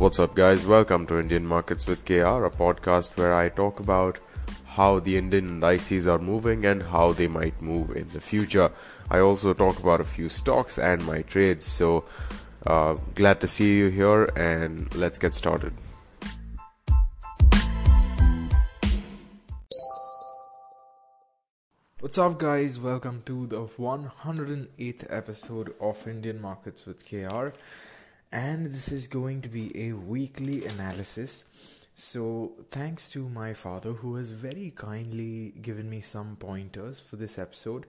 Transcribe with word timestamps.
What's 0.00 0.18
up, 0.18 0.34
guys? 0.34 0.64
Welcome 0.64 1.06
to 1.08 1.18
Indian 1.18 1.46
Markets 1.46 1.86
with 1.86 2.06
KR, 2.06 2.46
a 2.46 2.50
podcast 2.50 3.18
where 3.18 3.34
I 3.34 3.50
talk 3.50 3.80
about 3.80 4.16
how 4.64 4.98
the 4.98 5.18
Indian 5.18 5.46
indices 5.46 6.08
are 6.08 6.18
moving 6.18 6.64
and 6.64 6.84
how 6.84 7.12
they 7.12 7.28
might 7.28 7.60
move 7.60 7.94
in 7.94 8.08
the 8.08 8.20
future. 8.22 8.72
I 9.10 9.18
also 9.18 9.52
talk 9.52 9.78
about 9.78 10.00
a 10.00 10.04
few 10.04 10.30
stocks 10.30 10.78
and 10.78 11.04
my 11.04 11.20
trades. 11.20 11.66
So, 11.66 12.06
uh, 12.66 12.94
glad 13.14 13.42
to 13.42 13.46
see 13.46 13.76
you 13.76 13.88
here, 13.90 14.24
and 14.36 14.88
let's 14.94 15.18
get 15.18 15.34
started. 15.34 15.74
What's 22.00 22.16
up, 22.16 22.38
guys? 22.38 22.80
Welcome 22.80 23.22
to 23.26 23.46
the 23.46 23.66
108th 23.66 25.06
episode 25.10 25.74
of 25.78 26.08
Indian 26.08 26.40
Markets 26.40 26.86
with 26.86 27.04
KR 27.04 27.52
and 28.32 28.66
this 28.66 28.90
is 28.90 29.06
going 29.06 29.42
to 29.42 29.48
be 29.48 29.70
a 29.88 29.92
weekly 29.92 30.64
analysis. 30.66 31.44
So, 31.94 32.52
thanks 32.70 33.10
to 33.10 33.28
my 33.28 33.52
father, 33.52 33.92
who 33.92 34.14
has 34.14 34.30
very 34.30 34.72
kindly 34.74 35.52
given 35.60 35.90
me 35.90 36.00
some 36.00 36.36
pointers 36.36 37.00
for 37.00 37.16
this 37.16 37.38
episode, 37.38 37.84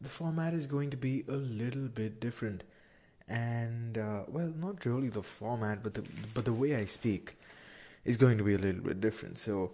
the 0.00 0.08
format 0.08 0.54
is 0.54 0.66
going 0.66 0.90
to 0.90 0.96
be 0.96 1.24
a 1.28 1.32
little 1.32 1.88
bit 1.88 2.20
different. 2.20 2.62
And, 3.28 3.98
uh, 3.98 4.22
well, 4.28 4.52
not 4.56 4.84
really 4.84 5.08
the 5.08 5.22
format, 5.22 5.82
but 5.82 5.94
the, 5.94 6.04
but 6.34 6.44
the 6.44 6.52
way 6.52 6.76
I 6.76 6.84
speak 6.84 7.36
is 8.04 8.16
going 8.16 8.38
to 8.38 8.44
be 8.44 8.54
a 8.54 8.58
little 8.58 8.82
bit 8.82 9.00
different. 9.00 9.38
So, 9.38 9.72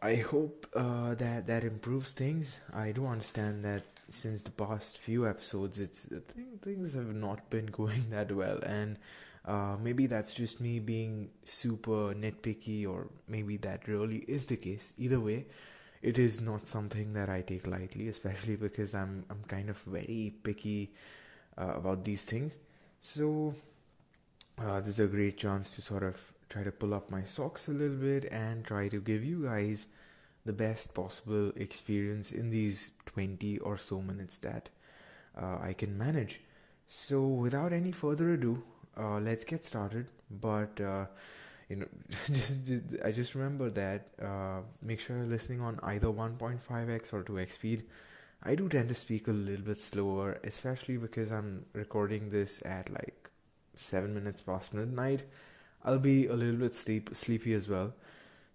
I 0.00 0.16
hope 0.16 0.66
uh, 0.74 1.14
that 1.16 1.46
that 1.46 1.64
improves 1.64 2.12
things. 2.12 2.60
I 2.72 2.92
do 2.92 3.06
understand 3.06 3.64
that 3.64 3.82
since 4.08 4.44
the 4.44 4.50
past 4.50 4.98
few 4.98 5.26
episodes, 5.26 5.78
it's 5.78 6.08
things 6.62 6.94
have 6.94 7.14
not 7.14 7.48
been 7.50 7.66
going 7.80 8.10
that 8.10 8.32
well, 8.32 8.58
and 8.62 8.98
uh, 9.44 9.76
maybe 9.82 10.06
that's 10.06 10.34
just 10.34 10.60
me 10.60 10.78
being 10.80 11.30
super 11.44 12.14
nitpicky, 12.14 12.86
or 12.88 13.08
maybe 13.28 13.56
that 13.58 13.86
really 13.88 14.24
is 14.28 14.46
the 14.46 14.56
case. 14.56 14.92
Either 14.98 15.20
way, 15.20 15.46
it 16.02 16.18
is 16.18 16.40
not 16.40 16.68
something 16.68 17.12
that 17.14 17.28
I 17.28 17.42
take 17.42 17.66
lightly, 17.66 18.08
especially 18.08 18.56
because 18.56 18.94
I'm 18.94 19.24
I'm 19.30 19.42
kind 19.48 19.70
of 19.70 19.78
very 19.78 20.34
picky 20.42 20.92
uh, 21.58 21.74
about 21.76 22.04
these 22.04 22.24
things. 22.24 22.56
So 23.00 23.54
uh, 24.58 24.80
this 24.80 24.98
is 24.98 25.00
a 25.00 25.06
great 25.06 25.36
chance 25.36 25.70
to 25.72 25.82
sort 25.82 26.02
of 26.02 26.32
try 26.48 26.62
to 26.62 26.72
pull 26.72 26.94
up 26.94 27.10
my 27.10 27.24
socks 27.24 27.68
a 27.68 27.72
little 27.72 27.96
bit 27.96 28.24
and 28.30 28.64
try 28.64 28.88
to 28.88 29.00
give 29.00 29.24
you 29.24 29.44
guys 29.44 29.86
the 30.44 30.52
best 30.52 30.94
possible 30.94 31.52
experience 31.56 32.30
in 32.30 32.50
these 32.50 32.92
20 33.16 33.58
or 33.60 33.78
so 33.78 34.02
minutes 34.02 34.36
that 34.38 34.68
uh, 35.40 35.56
I 35.62 35.72
can 35.72 35.96
manage. 35.96 36.42
So, 36.86 37.26
without 37.26 37.72
any 37.72 37.90
further 37.90 38.32
ado, 38.34 38.62
uh, 38.96 39.18
let's 39.20 39.46
get 39.46 39.64
started. 39.64 40.08
But 40.30 40.78
uh, 40.80 41.06
you 41.70 41.76
know, 41.76 41.88
I 43.04 43.12
just 43.12 43.34
remember 43.34 43.70
that 43.70 44.08
uh, 44.22 44.60
make 44.82 45.00
sure 45.00 45.16
you're 45.16 45.26
listening 45.26 45.62
on 45.62 45.80
either 45.82 46.08
1.5x 46.08 47.14
or 47.14 47.22
2x 47.22 47.52
speed. 47.52 47.84
I 48.42 48.54
do 48.54 48.68
tend 48.68 48.90
to 48.90 48.94
speak 48.94 49.28
a 49.28 49.32
little 49.32 49.64
bit 49.64 49.78
slower, 49.78 50.38
especially 50.44 50.98
because 50.98 51.32
I'm 51.32 51.64
recording 51.72 52.28
this 52.28 52.62
at 52.66 52.90
like 52.90 53.30
seven 53.76 54.12
minutes 54.12 54.42
past 54.42 54.74
midnight. 54.74 55.24
I'll 55.84 55.98
be 55.98 56.26
a 56.26 56.34
little 56.34 56.60
bit 56.60 56.74
sleep 56.74 57.10
sleepy 57.14 57.54
as 57.54 57.66
well. 57.66 57.94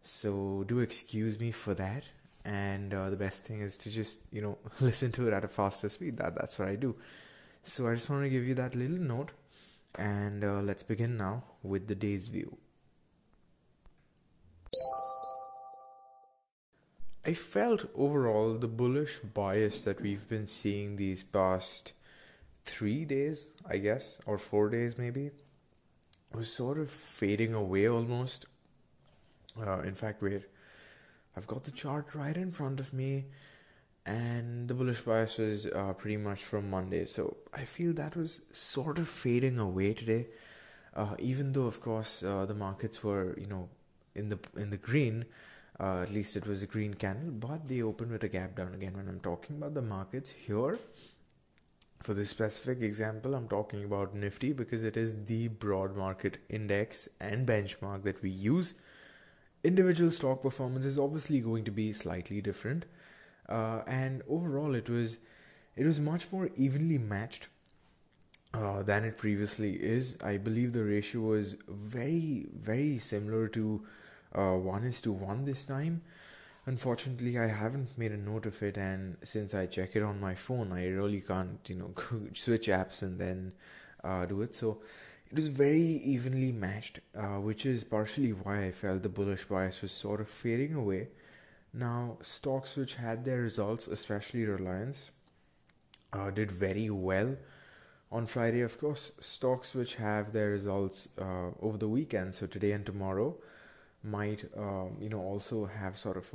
So 0.03 0.65
do 0.67 0.79
excuse 0.79 1.39
me 1.39 1.51
for 1.51 1.73
that. 1.73 2.09
And 2.43 2.93
uh, 2.93 3.09
the 3.09 3.15
best 3.15 3.43
thing 3.43 3.59
is 3.59 3.77
to 3.77 3.91
just 3.91 4.17
you 4.31 4.41
know 4.41 4.57
listen 4.79 5.11
to 5.13 5.27
it 5.27 5.33
at 5.33 5.43
a 5.43 5.47
faster 5.47 5.89
speed. 5.89 6.17
That 6.17 6.35
that's 6.35 6.57
what 6.57 6.67
I 6.67 6.75
do. 6.75 6.95
So 7.63 7.87
I 7.87 7.93
just 7.93 8.09
want 8.09 8.23
to 8.23 8.29
give 8.29 8.43
you 8.43 8.55
that 8.55 8.73
little 8.75 8.97
note, 8.97 9.31
and 9.95 10.43
uh, 10.43 10.61
let's 10.61 10.81
begin 10.83 11.17
now 11.17 11.43
with 11.61 11.87
the 11.87 11.95
day's 11.95 12.27
view. 12.27 12.57
I 17.23 17.35
felt 17.35 17.85
overall 17.95 18.55
the 18.55 18.67
bullish 18.67 19.19
bias 19.19 19.83
that 19.83 20.01
we've 20.01 20.27
been 20.27 20.47
seeing 20.47 20.95
these 20.95 21.21
past 21.21 21.93
three 22.65 23.05
days, 23.05 23.49
I 23.69 23.77
guess, 23.77 24.17
or 24.25 24.39
four 24.39 24.69
days 24.69 24.97
maybe, 24.97 25.29
was 26.33 26.51
sort 26.51 26.79
of 26.79 26.89
fading 26.89 27.53
away 27.53 27.87
almost. 27.87 28.47
Uh, 29.59 29.81
in 29.81 29.93
fact, 29.93 30.23
wait, 30.23 30.45
I've 31.35 31.47
got 31.47 31.63
the 31.63 31.71
chart 31.71 32.13
right 32.13 32.35
in 32.35 32.51
front 32.51 32.79
of 32.79 32.93
me, 32.93 33.25
and 34.05 34.67
the 34.67 34.73
bullish 34.73 35.01
bias 35.01 35.37
was 35.37 35.65
uh, 35.65 35.93
pretty 35.93 36.17
much 36.17 36.43
from 36.43 36.69
Monday. 36.69 37.05
So 37.05 37.37
I 37.53 37.61
feel 37.61 37.93
that 37.93 38.15
was 38.15 38.41
sort 38.51 38.99
of 38.99 39.07
fading 39.07 39.59
away 39.59 39.93
today. 39.93 40.27
Uh, 40.93 41.15
even 41.19 41.53
though, 41.53 41.67
of 41.67 41.81
course, 41.81 42.21
uh, 42.21 42.45
the 42.45 42.53
markets 42.53 43.03
were, 43.03 43.37
you 43.39 43.47
know, 43.47 43.69
in 44.15 44.29
the 44.29 44.39
in 44.57 44.69
the 44.69 44.77
green. 44.77 45.25
Uh, 45.79 46.01
at 46.03 46.13
least 46.13 46.35
it 46.35 46.45
was 46.45 46.61
a 46.61 46.67
green 46.67 46.93
candle, 46.93 47.31
but 47.31 47.67
they 47.67 47.81
opened 47.81 48.11
with 48.11 48.23
a 48.23 48.27
gap 48.27 48.55
down 48.55 48.73
again. 48.75 48.95
When 48.95 49.07
I'm 49.07 49.19
talking 49.19 49.55
about 49.55 49.73
the 49.73 49.81
markets 49.81 50.29
here, 50.29 50.77
for 52.03 52.13
this 52.13 52.29
specific 52.29 52.83
example, 52.83 53.33
I'm 53.33 53.47
talking 53.47 53.83
about 53.83 54.13
Nifty 54.13 54.53
because 54.53 54.83
it 54.83 54.95
is 54.97 55.25
the 55.25 55.47
broad 55.47 55.95
market 55.95 56.37
index 56.49 57.09
and 57.19 57.47
benchmark 57.47 58.03
that 58.03 58.21
we 58.21 58.29
use 58.29 58.75
individual 59.63 60.11
stock 60.11 60.41
performance 60.41 60.85
is 60.85 60.99
obviously 60.99 61.39
going 61.39 61.63
to 61.65 61.71
be 61.71 61.93
slightly 61.93 62.41
different, 62.41 62.85
uh, 63.49 63.81
and 63.87 64.21
overall 64.29 64.75
it 64.75 64.89
was 64.89 65.17
it 65.75 65.85
was 65.85 65.99
much 65.99 66.31
more 66.31 66.49
evenly 66.55 66.97
matched 66.97 67.47
uh, 68.53 68.83
than 68.83 69.05
it 69.05 69.17
previously 69.17 69.73
is. 69.73 70.17
I 70.23 70.37
believe 70.37 70.73
the 70.73 70.83
ratio 70.83 71.21
was 71.21 71.55
very 71.67 72.47
very 72.53 72.97
similar 72.99 73.47
to 73.49 73.85
uh, 74.33 74.53
one 74.53 74.83
is 74.83 75.01
to 75.01 75.11
one 75.11 75.45
this 75.45 75.65
time. 75.65 76.01
Unfortunately, 76.65 77.39
I 77.39 77.47
haven't 77.47 77.97
made 77.97 78.11
a 78.11 78.17
note 78.17 78.45
of 78.45 78.61
it, 78.61 78.77
and 78.77 79.17
since 79.23 79.53
I 79.53 79.65
check 79.65 79.95
it 79.95 80.03
on 80.03 80.19
my 80.19 80.35
phone, 80.35 80.71
I 80.71 80.87
really 80.87 81.21
can't 81.21 81.59
you 81.67 81.75
know 81.75 81.93
switch 82.33 82.67
apps 82.67 83.01
and 83.01 83.19
then 83.19 83.53
uh, 84.03 84.25
do 84.25 84.41
it. 84.41 84.53
So 84.55 84.79
it 85.31 85.35
was 85.37 85.47
very 85.47 85.79
evenly 85.81 86.51
matched, 86.51 86.99
uh, 87.15 87.39
which 87.39 87.65
is 87.65 87.83
partially 87.85 88.31
why 88.33 88.65
I 88.65 88.71
felt 88.71 89.01
the 89.01 89.09
bullish 89.09 89.45
bias 89.45 89.81
was 89.81 89.93
sort 89.93 90.19
of 90.19 90.29
fading 90.29 90.73
away. 90.73 91.07
Now, 91.73 92.17
stocks 92.21 92.75
which 92.75 92.95
had 92.95 93.23
their 93.23 93.41
results, 93.41 93.87
especially 93.87 94.43
Reliance, 94.45 95.11
uh, 96.11 96.31
did 96.31 96.51
very 96.51 96.89
well 96.89 97.37
on 98.11 98.25
Friday. 98.25 98.61
Of 98.61 98.77
course, 98.77 99.13
stocks 99.21 99.73
which 99.73 99.95
have 99.95 100.33
their 100.33 100.49
results 100.49 101.07
uh, 101.17 101.51
over 101.61 101.77
the 101.77 101.87
weekend, 101.87 102.35
so 102.35 102.45
today 102.45 102.73
and 102.73 102.85
tomorrow, 102.85 103.37
might 104.03 104.43
um, 104.57 104.97
you 104.99 105.09
know 105.09 105.21
also 105.21 105.65
have 105.65 105.97
sort 105.97 106.17
of 106.17 106.33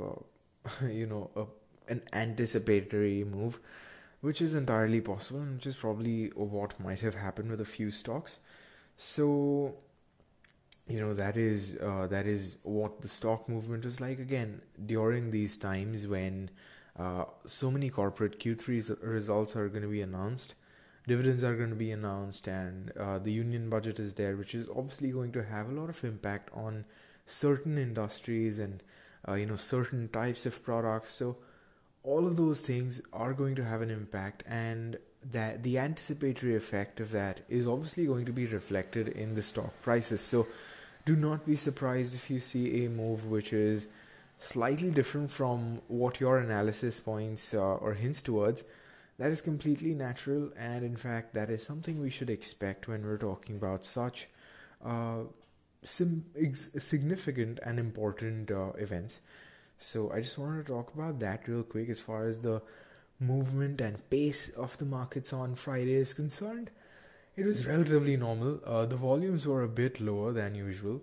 a 0.81 0.87
you 0.91 1.05
know 1.05 1.29
a, 1.35 1.45
an 1.91 2.01
anticipatory 2.13 3.23
move, 3.23 3.59
which 4.21 4.41
is 4.41 4.55
entirely 4.55 5.01
possible, 5.01 5.41
and 5.41 5.55
which 5.55 5.67
is 5.67 5.75
probably 5.75 6.27
what 6.29 6.79
might 6.79 7.01
have 7.01 7.15
happened 7.15 7.51
with 7.51 7.61
a 7.61 7.65
few 7.65 7.91
stocks. 7.91 8.39
So, 8.97 9.75
you 10.87 10.99
know 10.99 11.13
that 11.13 11.37
is 11.37 11.77
uh, 11.81 12.07
that 12.07 12.25
is 12.25 12.57
what 12.63 13.01
the 13.01 13.07
stock 13.07 13.47
movement 13.47 13.85
is 13.85 14.01
like. 14.01 14.19
Again, 14.19 14.61
during 14.85 15.31
these 15.31 15.57
times 15.57 16.07
when 16.07 16.49
uh, 16.97 17.25
so 17.45 17.69
many 17.69 17.89
corporate 17.89 18.39
Q3 18.39 18.97
results 19.01 19.55
are 19.55 19.69
going 19.69 19.83
to 19.83 19.87
be 19.89 20.01
announced, 20.01 20.55
dividends 21.07 21.43
are 21.43 21.55
going 21.55 21.69
to 21.69 21.75
be 21.75 21.91
announced, 21.91 22.47
and 22.47 22.91
uh, 22.97 23.19
the 23.19 23.31
union 23.31 23.69
budget 23.69 23.99
is 23.99 24.15
there, 24.15 24.35
which 24.35 24.55
is 24.55 24.67
obviously 24.75 25.11
going 25.11 25.31
to 25.33 25.43
have 25.43 25.69
a 25.69 25.73
lot 25.73 25.89
of 25.89 26.03
impact 26.03 26.49
on 26.53 26.85
certain 27.25 27.77
industries 27.77 28.57
and 28.57 28.81
uh, 29.27 29.33
you 29.33 29.45
know 29.45 29.57
certain 29.57 30.07
types 30.07 30.45
of 30.45 30.63
products. 30.63 31.11
So 31.11 31.37
all 32.03 32.25
of 32.25 32.37
those 32.37 32.65
things 32.65 33.01
are 33.13 33.33
going 33.33 33.55
to 33.55 33.63
have 33.65 33.81
an 33.81 33.91
impact, 33.91 34.43
and 34.47 34.97
that 35.31 35.63
the 35.63 35.77
anticipatory 35.77 36.55
effect 36.55 36.99
of 36.99 37.11
that 37.11 37.41
is 37.49 37.67
obviously 37.67 38.05
going 38.05 38.25
to 38.25 38.31
be 38.31 38.45
reflected 38.45 39.07
in 39.07 39.33
the 39.33 39.41
stock 39.41 39.73
prices. 39.81 40.21
So 40.21 40.47
do 41.05 41.15
not 41.15 41.45
be 41.45 41.55
surprised 41.55 42.15
if 42.15 42.29
you 42.29 42.39
see 42.39 42.85
a 42.85 42.89
move 42.89 43.25
which 43.25 43.53
is 43.53 43.87
slightly 44.37 44.91
different 44.91 45.31
from 45.31 45.81
what 45.87 46.19
your 46.19 46.37
analysis 46.37 46.99
points 46.99 47.53
uh, 47.53 47.75
or 47.75 47.93
hints 47.93 48.21
towards. 48.21 48.63
That 49.17 49.31
is 49.31 49.41
completely 49.41 49.95
natural, 49.95 50.51
and 50.55 50.85
in 50.85 50.95
fact, 50.95 51.33
that 51.33 51.49
is 51.49 51.63
something 51.63 51.99
we 51.99 52.11
should 52.11 52.29
expect 52.29 52.87
when 52.87 53.03
we're 53.03 53.17
talking 53.17 53.55
about 53.55 53.83
such 53.83 54.27
uh, 54.85 55.21
sim- 55.81 56.25
ex- 56.39 56.69
significant 56.77 57.59
and 57.63 57.79
important 57.79 58.51
uh, 58.51 58.73
events. 58.77 59.21
So, 59.79 60.11
I 60.11 60.21
just 60.21 60.37
wanted 60.37 60.67
to 60.67 60.71
talk 60.71 60.93
about 60.93 61.19
that 61.19 61.47
real 61.47 61.63
quick 61.63 61.89
as 61.89 61.99
far 61.99 62.27
as 62.27 62.39
the 62.39 62.61
movement 63.19 63.81
and 63.81 64.09
pace 64.09 64.49
of 64.49 64.77
the 64.77 64.85
markets 64.85 65.33
on 65.33 65.55
Friday 65.55 65.95
is 65.95 66.13
concerned, 66.13 66.69
it 67.35 67.45
was 67.45 67.67
relatively 67.67 68.17
normal. 68.17 68.59
Uh, 68.65 68.85
the 68.85 68.95
volumes 68.95 69.45
were 69.45 69.61
a 69.61 69.67
bit 69.67 69.99
lower 70.01 70.33
than 70.33 70.55
usual, 70.55 71.01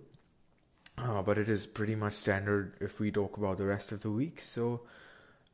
uh, 0.97 1.21
but 1.21 1.37
it 1.37 1.47
is 1.47 1.65
pretty 1.65 1.95
much 1.95 2.13
standard 2.13 2.73
if 2.81 2.99
we 2.99 3.09
talk 3.09 3.37
about 3.37 3.57
the 3.57 3.65
rest 3.65 3.93
of 3.93 4.01
the 4.01 4.11
week. 4.11 4.41
So 4.41 4.81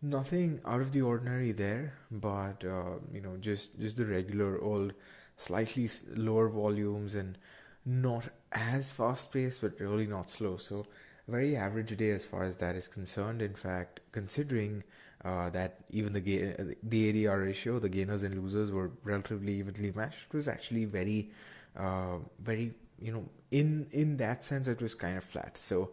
nothing 0.01 0.59
out 0.65 0.81
of 0.81 0.91
the 0.91 1.01
ordinary 1.01 1.51
there, 1.51 1.93
but 2.09 2.65
uh, 2.65 2.97
you 3.13 3.21
know 3.21 3.37
just 3.37 3.79
just 3.79 3.97
the 3.97 4.05
regular 4.05 4.59
old, 4.59 4.93
slightly 5.37 5.87
lower 6.15 6.49
volumes 6.49 7.13
and 7.13 7.37
not 7.85 8.29
as 8.51 8.91
fast 8.91 9.31
paced, 9.31 9.61
but 9.61 9.79
really 9.79 10.07
not 10.07 10.29
slow. 10.29 10.57
So, 10.57 10.87
very 11.27 11.55
average 11.55 11.95
day 11.97 12.09
as 12.11 12.25
far 12.25 12.43
as 12.43 12.57
that 12.57 12.75
is 12.75 12.87
concerned. 12.87 13.41
In 13.41 13.53
fact, 13.53 13.99
considering 14.11 14.83
uh, 15.23 15.49
that 15.51 15.79
even 15.89 16.13
the 16.13 16.21
ga- 16.21 16.75
the 16.83 17.25
ADR 17.25 17.45
ratio, 17.45 17.79
the 17.79 17.89
gainers 17.89 18.23
and 18.23 18.41
losers 18.41 18.71
were 18.71 18.91
relatively 19.03 19.53
evenly 19.53 19.91
matched, 19.91 20.25
it 20.31 20.35
was 20.35 20.47
actually 20.47 20.85
very, 20.85 21.31
uh, 21.77 22.17
very 22.39 22.73
you 22.99 23.11
know 23.11 23.25
in 23.51 23.87
in 23.91 24.17
that 24.17 24.45
sense 24.45 24.67
it 24.67 24.81
was 24.81 24.95
kind 24.95 25.17
of 25.17 25.23
flat. 25.23 25.57
So 25.57 25.91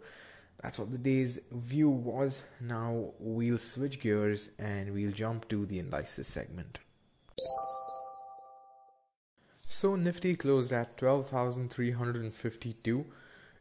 that's 0.63 0.79
what 0.79 0.91
the 0.91 0.99
day's 0.99 1.41
view 1.53 1.91
was. 1.91 2.43
Now 2.61 3.13
we'll 3.19 3.59
switch 3.59 4.01
gears 4.01 4.51
and 4.59 4.93
we'll 4.93 5.13
jump 5.13 5.49
to 5.51 5.67
the 5.67 5.79
indices 5.79 6.27
segment. 6.27 6.79
So 9.57 9.97
Nifty 9.97 10.35
closed 10.35 10.73
at 10.73 10.97
12,352. 10.97 13.05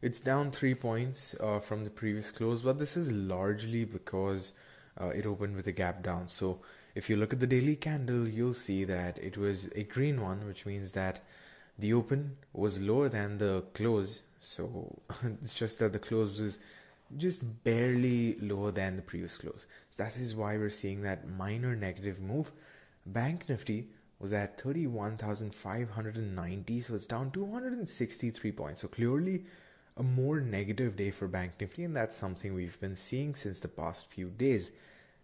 It's 0.00 0.20
down 0.20 0.50
3 0.50 0.74
points 0.74 1.34
uh, 1.38 1.60
from 1.60 1.84
the 1.84 1.90
previous 1.90 2.30
close, 2.30 2.62
but 2.62 2.78
this 2.78 2.96
is 2.96 3.12
largely 3.12 3.84
because 3.84 4.52
uh, 5.00 5.08
it 5.08 5.26
opened 5.26 5.56
with 5.56 5.66
a 5.66 5.72
gap 5.72 6.02
down. 6.02 6.28
So 6.28 6.60
if 6.94 7.08
you 7.08 7.16
look 7.16 7.32
at 7.32 7.40
the 7.40 7.46
daily 7.46 7.76
candle, 7.76 8.28
you'll 8.28 8.54
see 8.54 8.84
that 8.84 9.18
it 9.18 9.36
was 9.36 9.70
a 9.74 9.84
green 9.84 10.20
one, 10.20 10.46
which 10.46 10.66
means 10.66 10.92
that 10.94 11.20
the 11.78 11.92
open 11.92 12.36
was 12.52 12.80
lower 12.80 13.08
than 13.08 13.38
the 13.38 13.64
close. 13.74 14.22
So 14.40 15.00
it's 15.22 15.54
just 15.54 15.78
that 15.78 15.92
the 15.92 15.98
close 15.98 16.40
was 16.40 16.58
just 17.16 17.64
barely 17.64 18.36
lower 18.40 18.70
than 18.70 18.96
the 18.96 19.02
previous 19.02 19.38
close. 19.38 19.66
So 19.90 20.02
that 20.02 20.16
is 20.16 20.34
why 20.34 20.56
we're 20.56 20.70
seeing 20.70 21.02
that 21.02 21.28
minor 21.28 21.76
negative 21.76 22.20
move. 22.20 22.52
Bank 23.06 23.48
Nifty 23.48 23.88
was 24.18 24.32
at 24.32 24.60
31,590, 24.60 26.80
so 26.80 26.94
it's 26.94 27.06
down 27.06 27.30
263 27.30 28.52
points. 28.52 28.80
So 28.82 28.88
clearly 28.88 29.44
a 29.96 30.02
more 30.02 30.40
negative 30.40 30.96
day 30.96 31.10
for 31.10 31.28
Bank 31.28 31.52
Nifty, 31.60 31.84
and 31.84 31.96
that's 31.96 32.16
something 32.16 32.54
we've 32.54 32.80
been 32.80 32.96
seeing 32.96 33.34
since 33.34 33.60
the 33.60 33.68
past 33.68 34.10
few 34.10 34.28
days. 34.28 34.72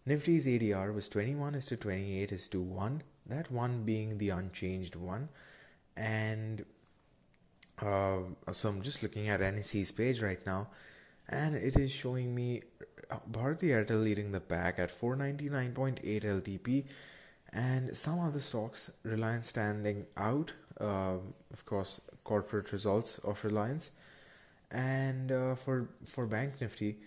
Nifty's 0.06 0.46
ADR 0.46 0.94
was 0.94 1.08
21 1.08 1.54
is 1.54 1.66
to 1.66 1.76
28 1.76 2.32
is 2.32 2.48
to 2.48 2.60
1, 2.60 3.02
that 3.26 3.50
one 3.50 3.84
being 3.84 4.18
the 4.18 4.30
unchanged 4.30 4.96
one. 4.96 5.28
And 5.96 6.64
uh, 7.80 8.18
so 8.52 8.68
I'm 8.68 8.82
just 8.82 9.02
looking 9.02 9.28
at 9.28 9.40
NSE's 9.40 9.92
page 9.92 10.20
right 10.20 10.44
now, 10.46 10.68
and 11.28 11.54
it 11.54 11.76
is 11.76 11.90
showing 11.90 12.34
me 12.34 12.62
Bharti 13.30 13.68
Airtel 13.70 14.02
leading 14.02 14.32
the 14.32 14.40
pack 14.40 14.78
at 14.78 14.90
499.8 14.90 16.02
LTP 16.02 16.84
and 17.52 17.96
some 17.96 18.20
other 18.20 18.40
stocks, 18.40 18.90
Reliance 19.04 19.48
standing 19.48 20.06
out, 20.16 20.52
uh, 20.80 21.16
of 21.52 21.64
course, 21.64 22.00
corporate 22.24 22.72
results 22.72 23.18
of 23.18 23.42
Reliance, 23.44 23.92
and 24.70 25.30
uh, 25.30 25.54
for 25.54 25.88
for 26.04 26.26
Bank 26.26 26.60
Nifty, 26.60 26.98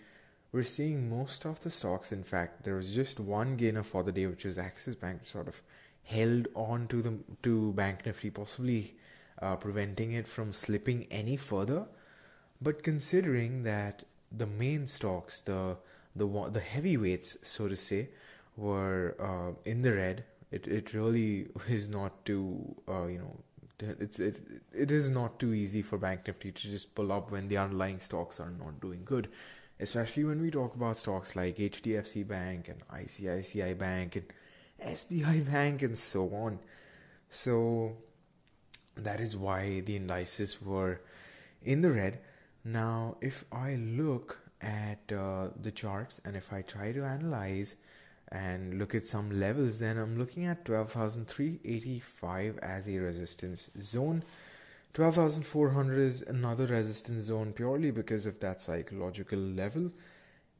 we're 0.52 0.64
seeing 0.64 1.10
most 1.10 1.44
of 1.44 1.60
the 1.60 1.70
stocks. 1.70 2.12
In 2.12 2.22
fact, 2.22 2.64
there 2.64 2.74
was 2.74 2.94
just 2.94 3.20
one 3.20 3.56
gainer 3.56 3.82
for 3.82 4.02
the 4.02 4.12
day, 4.12 4.26
which 4.26 4.44
was 4.44 4.58
Axis 4.58 4.94
Bank, 4.94 5.26
sort 5.26 5.48
of 5.48 5.62
held 6.04 6.48
on 6.54 6.88
to 6.88 7.02
the 7.02 7.18
to 7.42 7.72
Bank 7.72 8.06
Nifty, 8.06 8.30
possibly 8.30 8.94
uh, 9.42 9.56
preventing 9.56 10.12
it 10.12 10.26
from 10.26 10.52
slipping 10.52 11.06
any 11.10 11.36
further. 11.36 11.86
But 12.60 12.82
considering 12.82 13.62
that 13.64 14.04
the 14.32 14.46
main 14.46 14.88
stocks, 14.88 15.40
the 15.40 15.76
the 16.16 16.26
the 16.50 16.60
heavyweights, 16.60 17.38
so 17.42 17.68
to 17.68 17.76
say, 17.76 18.08
were 18.56 19.16
uh, 19.20 19.52
in 19.64 19.82
the 19.82 19.94
red 19.94 20.24
it 20.50 20.66
it 20.66 20.92
really 20.92 21.46
is 21.68 21.88
not 21.88 22.24
too 22.24 22.74
uh, 22.88 23.06
you 23.06 23.18
know 23.18 23.36
it's 23.80 24.18
it 24.18 24.40
it 24.74 24.90
is 24.90 25.08
not 25.08 25.38
too 25.38 25.54
easy 25.54 25.82
for 25.82 25.98
bank 25.98 26.26
nifty 26.26 26.50
to 26.50 26.62
just 26.62 26.94
pull 26.94 27.12
up 27.12 27.30
when 27.30 27.46
the 27.48 27.56
underlying 27.56 28.00
stocks 28.00 28.40
are 28.40 28.50
not 28.50 28.80
doing 28.80 29.02
good 29.04 29.28
especially 29.80 30.24
when 30.24 30.40
we 30.40 30.50
talk 30.50 30.74
about 30.74 30.96
stocks 30.96 31.36
like 31.36 31.56
HDFC 31.56 32.26
Bank 32.26 32.68
and 32.68 32.86
ICICI 32.88 33.78
Bank 33.78 34.16
and 34.16 34.26
SBI 34.96 35.46
Bank 35.52 35.82
and 35.82 35.96
so 35.96 36.28
on 36.34 36.58
so 37.30 37.96
that 38.96 39.20
is 39.20 39.36
why 39.36 39.80
the 39.80 39.96
indices 39.96 40.60
were 40.62 41.00
in 41.62 41.82
the 41.82 41.90
red 41.90 42.18
now 42.64 43.16
if 43.20 43.44
i 43.52 43.74
look 43.74 44.40
at 44.60 45.12
uh, 45.12 45.48
the 45.60 45.70
charts 45.70 46.20
and 46.24 46.36
if 46.36 46.52
i 46.52 46.62
try 46.62 46.90
to 46.90 47.04
analyze 47.04 47.76
and 48.30 48.78
look 48.78 48.94
at 48.94 49.06
some 49.06 49.40
levels, 49.40 49.78
then 49.78 49.96
I'm 49.98 50.18
looking 50.18 50.44
at 50.46 50.64
12,385 50.64 52.58
as 52.58 52.88
a 52.88 52.98
resistance 52.98 53.70
zone. 53.80 54.22
12,400 54.98 55.96
is 55.96 56.22
another 56.22 56.66
resistance 56.66 57.26
zone 57.26 57.52
purely 57.52 57.92
because 57.92 58.26
of 58.26 58.40
that 58.40 58.60
psychological 58.60 59.38
level. 59.38 59.92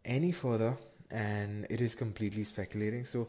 Any 0.05 0.31
further, 0.31 0.77
and 1.11 1.67
it 1.69 1.81
is 1.81 1.97
completely 1.97 2.45
speculating. 2.45 3.05
So, 3.05 3.27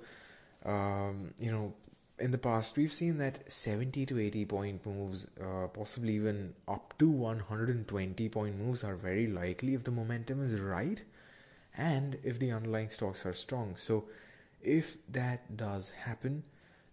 um, 0.64 1.34
you 1.40 1.52
know, 1.52 1.74
in 2.20 2.30
the 2.30 2.38
past, 2.38 2.78
we've 2.78 2.94
seen 2.94 3.18
that 3.18 3.52
70 3.52 4.06
to 4.06 4.20
80 4.20 4.46
point 4.46 4.86
moves, 4.86 5.26
uh, 5.42 5.66
possibly 5.70 6.14
even 6.14 6.54
up 6.68 6.94
to 7.00 7.10
120 7.10 8.30
point 8.30 8.60
moves, 8.60 8.84
are 8.84 8.96
very 8.96 9.26
likely 9.26 9.74
if 9.74 9.86
the 9.86 9.92
momentum 9.92 10.44
is 10.44 10.60
right 10.60 11.02
and 11.76 12.20
if 12.24 12.38
the 12.38 12.52
underlying 12.52 12.92
stocks 12.92 13.26
are 13.26 13.34
strong. 13.34 13.78
So, 13.78 14.06
if 14.62 14.96
that 15.12 15.58
does 15.58 15.90
happen, 15.90 16.44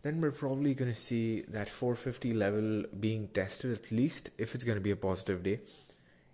then 0.02 0.20
we're 0.20 0.30
probably 0.30 0.74
going 0.74 0.90
to 0.90 0.96
see 0.96 1.42
that 1.48 1.68
450 1.68 2.32
level 2.34 2.84
being 3.00 3.28
tested 3.28 3.72
at 3.72 3.90
least 3.90 4.30
if 4.38 4.54
it's 4.54 4.64
going 4.64 4.76
to 4.76 4.82
be 4.82 4.90
a 4.90 4.96
positive 4.96 5.42
day. 5.42 5.60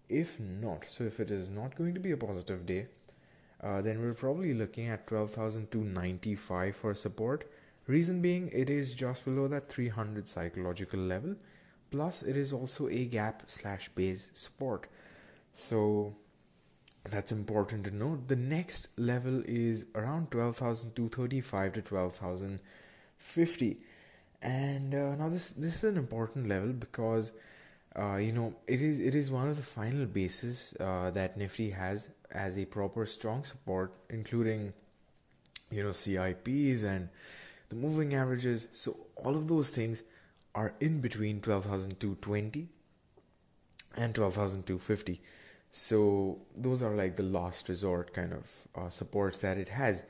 If 0.08 0.38
not, 0.38 0.84
so 0.88 1.04
if 1.04 1.20
it 1.20 1.30
is 1.30 1.48
not 1.48 1.76
going 1.76 1.94
to 1.94 2.00
be 2.00 2.10
a 2.10 2.16
positive 2.16 2.66
day, 2.66 2.88
uh, 3.62 3.80
then 3.80 4.02
we're 4.02 4.14
probably 4.14 4.52
looking 4.52 4.88
at 4.88 5.06
12,295 5.06 6.76
for 6.76 6.94
support. 6.94 7.50
Reason 7.86 8.20
being, 8.20 8.50
it 8.52 8.68
is 8.68 8.92
just 8.92 9.24
below 9.24 9.48
that 9.48 9.68
300 9.68 10.28
psychological 10.28 11.00
level. 11.00 11.36
Plus, 11.90 12.22
it 12.22 12.36
is 12.36 12.52
also 12.52 12.88
a 12.88 13.04
gap 13.04 13.44
slash 13.46 13.88
base 13.90 14.28
support. 14.34 14.86
So, 15.52 16.14
that's 17.08 17.32
important 17.32 17.84
to 17.84 17.90
note. 17.94 18.28
The 18.28 18.36
next 18.36 18.88
level 18.96 19.42
is 19.46 19.86
around 19.94 20.30
12,235 20.30 21.72
to 21.72 21.82
12,050. 23.22 23.78
And 24.42 24.94
uh, 24.94 25.16
now 25.16 25.28
this 25.28 25.52
this 25.52 25.76
is 25.76 25.84
an 25.84 25.96
important 25.96 26.48
level 26.48 26.72
because 26.72 27.32
uh, 27.96 28.16
you 28.16 28.32
know 28.32 28.54
it 28.66 28.80
is 28.80 28.98
it 28.98 29.14
is 29.14 29.30
one 29.30 29.48
of 29.48 29.56
the 29.56 29.62
final 29.62 30.04
bases 30.06 30.74
uh, 30.80 31.10
that 31.12 31.36
Nifty 31.36 31.70
has 31.70 32.08
as 32.32 32.58
a 32.58 32.64
proper 32.64 33.06
strong 33.06 33.44
support, 33.44 33.92
including 34.10 34.72
you 35.70 35.84
know 35.84 35.90
CIPs 35.90 36.82
and 36.82 37.08
the 37.68 37.76
moving 37.76 38.14
averages. 38.14 38.66
So 38.72 38.96
all 39.16 39.36
of 39.36 39.46
those 39.46 39.70
things 39.70 40.02
are 40.54 40.74
in 40.80 41.00
between 41.00 41.40
12,220 41.40 42.68
and 43.96 44.14
12,250. 44.14 45.20
So 45.70 46.40
those 46.54 46.82
are 46.82 46.94
like 46.94 47.16
the 47.16 47.22
last 47.22 47.68
resort 47.68 48.12
kind 48.12 48.32
of 48.32 48.50
uh, 48.74 48.90
supports 48.90 49.40
that 49.40 49.56
it 49.56 49.68
has. 49.68 50.02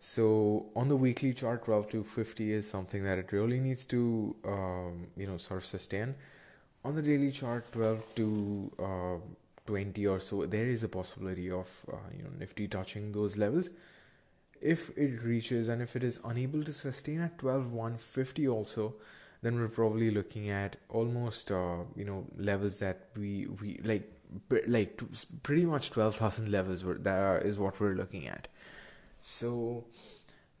So 0.00 0.66
on 0.76 0.88
the 0.88 0.96
weekly 0.96 1.32
chart, 1.32 1.64
12 1.64 1.88
to 1.90 2.04
50 2.04 2.52
is 2.52 2.68
something 2.68 3.04
that 3.04 3.18
it 3.18 3.32
really 3.32 3.58
needs 3.58 3.86
to, 3.86 4.36
um, 4.44 5.06
you 5.16 5.26
know, 5.26 5.38
sort 5.38 5.60
of 5.60 5.66
sustain. 5.66 6.14
On 6.84 6.94
the 6.94 7.02
daily 7.02 7.30
chart, 7.30 7.70
12 7.72 8.14
to 8.16 8.72
uh, 8.78 9.16
20 9.66 10.06
or 10.06 10.20
so, 10.20 10.44
there 10.44 10.66
is 10.66 10.84
a 10.84 10.88
possibility 10.88 11.50
of, 11.50 11.68
uh, 11.90 11.96
you 12.14 12.22
know, 12.22 12.30
Nifty 12.38 12.68
touching 12.68 13.12
those 13.12 13.38
levels. 13.38 13.70
If 14.60 14.90
it 14.96 15.22
reaches 15.22 15.68
and 15.68 15.80
if 15.80 15.96
it 15.96 16.04
is 16.04 16.20
unable 16.24 16.62
to 16.64 16.72
sustain 16.72 17.20
at 17.20 17.38
12 17.38 17.72
150 17.72 18.48
also, 18.48 18.94
then 19.40 19.58
we're 19.58 19.68
probably 19.68 20.10
looking 20.10 20.48
at 20.50 20.76
almost, 20.88 21.50
uh, 21.50 21.78
you 21.96 22.04
know, 22.04 22.26
levels 22.36 22.78
that 22.80 23.08
we, 23.16 23.46
we 23.60 23.80
like 23.84 24.10
like 24.66 25.00
pretty 25.42 25.64
much 25.64 25.90
12,000 25.90 26.50
levels 26.50 26.82
that 27.02 27.42
is 27.42 27.58
what 27.58 27.78
we're 27.80 27.94
looking 27.94 28.26
at. 28.26 28.48
So 29.26 29.86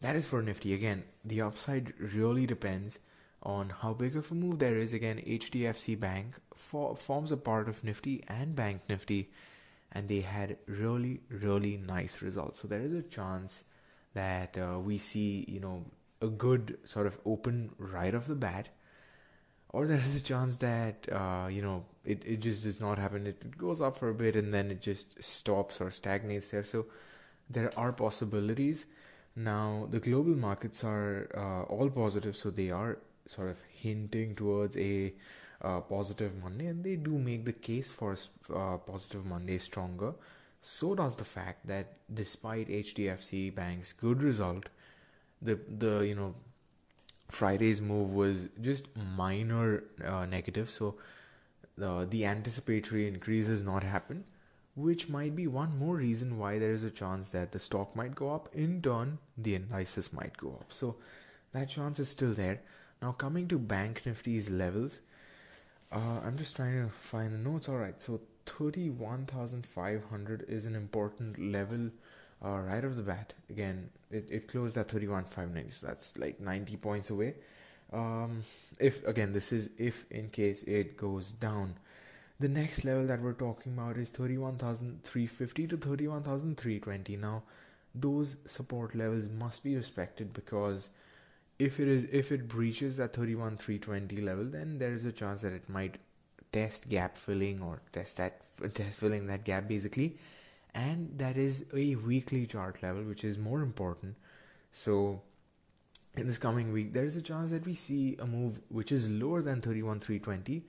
that 0.00 0.16
is 0.16 0.26
for 0.26 0.40
Nifty. 0.42 0.72
Again, 0.72 1.04
the 1.22 1.42
upside 1.42 1.92
really 2.00 2.46
depends 2.46 2.98
on 3.42 3.68
how 3.68 3.92
big 3.92 4.16
of 4.16 4.30
a 4.30 4.34
move 4.34 4.58
there 4.58 4.78
is. 4.78 4.94
Again, 4.94 5.18
HDFC 5.18 6.00
Bank 6.00 6.36
for, 6.54 6.96
forms 6.96 7.30
a 7.30 7.36
part 7.36 7.68
of 7.68 7.84
Nifty 7.84 8.24
and 8.26 8.56
Bank 8.56 8.80
Nifty, 8.88 9.30
and 9.92 10.08
they 10.08 10.22
had 10.22 10.56
really, 10.66 11.20
really 11.28 11.76
nice 11.76 12.22
results. 12.22 12.62
So 12.62 12.66
there 12.66 12.80
is 12.80 12.94
a 12.94 13.02
chance 13.02 13.64
that 14.14 14.56
uh, 14.56 14.78
we 14.78 14.96
see, 14.96 15.44
you 15.46 15.60
know, 15.60 15.84
a 16.22 16.28
good 16.28 16.78
sort 16.84 17.06
of 17.06 17.18
open 17.26 17.70
right 17.76 18.14
off 18.14 18.26
the 18.26 18.34
bat 18.34 18.70
or 19.74 19.86
there 19.86 19.98
is 19.98 20.16
a 20.16 20.20
chance 20.20 20.56
that 20.56 21.06
uh, 21.12 21.48
you 21.50 21.60
know 21.60 21.84
it, 22.06 22.22
it 22.24 22.40
just 22.40 22.62
does 22.62 22.80
not 22.80 22.96
happen 22.96 23.26
it, 23.26 23.42
it 23.44 23.58
goes 23.58 23.82
up 23.82 23.96
for 23.98 24.08
a 24.08 24.14
bit 24.14 24.36
and 24.36 24.54
then 24.54 24.70
it 24.70 24.80
just 24.80 25.22
stops 25.22 25.80
or 25.82 25.90
stagnates 25.90 26.50
there 26.50 26.64
so 26.64 26.86
there 27.50 27.70
are 27.76 27.92
possibilities 27.92 28.86
now 29.36 29.86
the 29.90 30.00
global 30.00 30.34
markets 30.34 30.84
are 30.84 31.28
uh, 31.36 31.62
all 31.72 31.90
positive 31.90 32.36
so 32.36 32.50
they 32.50 32.70
are 32.70 32.98
sort 33.26 33.48
of 33.48 33.56
hinting 33.72 34.34
towards 34.34 34.76
a 34.76 35.12
uh, 35.64 35.80
positive 35.80 36.32
Monday, 36.42 36.66
and 36.66 36.84
they 36.84 36.96
do 36.96 37.18
make 37.18 37.44
the 37.44 37.52
case 37.52 37.90
for 37.90 38.16
uh, 38.54 38.76
positive 38.78 39.24
Monday 39.24 39.58
stronger. 39.58 40.14
So 40.60 40.94
does 40.94 41.16
the 41.16 41.24
fact 41.24 41.66
that 41.66 41.94
despite 42.12 42.68
HDFC 42.68 43.54
Bank's 43.54 43.92
good 43.92 44.22
result, 44.22 44.68
the 45.40 45.58
the 45.68 46.00
you 46.00 46.14
know 46.14 46.34
Friday's 47.28 47.80
move 47.80 48.14
was 48.14 48.48
just 48.60 48.88
minor 49.16 49.84
uh, 50.04 50.26
negative. 50.26 50.70
So 50.70 50.96
uh, 51.82 52.04
the 52.04 52.24
anticipatory 52.26 53.08
increase 53.08 53.48
has 53.48 53.62
not 53.62 53.82
happened, 53.82 54.24
which 54.76 55.08
might 55.08 55.36
be 55.36 55.46
one 55.46 55.78
more 55.78 55.96
reason 55.96 56.38
why 56.38 56.58
there 56.58 56.72
is 56.72 56.84
a 56.84 56.90
chance 56.90 57.30
that 57.30 57.52
the 57.52 57.58
stock 57.58 57.94
might 57.94 58.14
go 58.14 58.34
up. 58.34 58.48
In 58.54 58.82
turn, 58.82 59.18
the 59.36 59.54
indices 59.54 60.12
might 60.12 60.36
go 60.36 60.58
up. 60.60 60.72
So 60.72 60.96
that 61.52 61.68
chance 61.68 61.98
is 61.98 62.08
still 62.08 62.32
there. 62.32 62.60
Now 63.00 63.12
coming 63.12 63.46
to 63.48 63.58
Bank 63.58 64.02
Nifty's 64.04 64.50
levels, 64.50 65.00
uh, 65.92 66.20
I'm 66.24 66.36
just 66.36 66.56
trying 66.56 66.84
to 66.84 66.92
find 66.92 67.32
the 67.32 67.38
notes. 67.38 67.68
All 67.68 67.76
right, 67.76 68.00
so 68.00 68.20
31,500 68.46 70.44
is 70.48 70.66
an 70.66 70.74
important 70.74 71.38
level 71.38 71.90
uh, 72.44 72.58
right 72.58 72.84
off 72.84 72.96
the 72.96 73.02
bat. 73.02 73.32
Again, 73.48 73.90
it, 74.10 74.26
it 74.30 74.48
closed 74.48 74.76
at 74.76 74.88
31,590, 74.90 75.70
so 75.70 75.86
that's 75.86 76.16
like 76.18 76.40
90 76.40 76.76
points 76.78 77.10
away. 77.10 77.34
Um, 77.92 78.42
if 78.80 79.06
again, 79.06 79.32
this 79.32 79.52
is 79.52 79.70
if 79.78 80.04
in 80.10 80.30
case 80.30 80.64
it 80.64 80.96
goes 80.96 81.30
down. 81.30 81.76
The 82.40 82.48
next 82.48 82.84
level 82.84 83.06
that 83.06 83.22
we're 83.22 83.32
talking 83.32 83.74
about 83.74 83.96
is 83.96 84.10
31,350 84.10 85.66
to 85.68 85.76
31,320. 85.76 87.16
Now, 87.16 87.44
those 87.94 88.36
support 88.46 88.94
levels 88.94 89.28
must 89.28 89.62
be 89.62 89.76
respected 89.76 90.32
because 90.32 90.88
if 91.58 91.78
it 91.78 91.88
is 91.88 92.08
if 92.10 92.32
it 92.32 92.48
breaches 92.48 92.96
that 92.96 93.12
31320 93.12 94.20
level 94.22 94.44
then 94.44 94.78
there 94.78 94.92
is 94.92 95.04
a 95.04 95.12
chance 95.12 95.42
that 95.42 95.52
it 95.52 95.68
might 95.68 95.98
test 96.52 96.88
gap 96.88 97.16
filling 97.16 97.60
or 97.62 97.80
test 97.92 98.16
that 98.16 98.40
test 98.74 98.98
filling 98.98 99.26
that 99.28 99.44
gap 99.44 99.68
basically 99.68 100.16
and 100.74 101.16
that 101.16 101.36
is 101.36 101.66
a 101.72 101.94
weekly 101.96 102.46
chart 102.46 102.82
level 102.82 103.04
which 103.04 103.22
is 103.22 103.38
more 103.38 103.60
important 103.62 104.16
so 104.72 105.20
in 106.16 106.26
this 106.26 106.38
coming 106.38 106.72
week 106.72 106.92
there 106.92 107.04
is 107.04 107.16
a 107.16 107.22
chance 107.22 107.50
that 107.50 107.64
we 107.64 107.74
see 107.74 108.16
a 108.18 108.26
move 108.26 108.60
which 108.68 108.90
is 108.90 109.08
lower 109.08 109.40
than 109.40 109.60
31320 109.60 110.64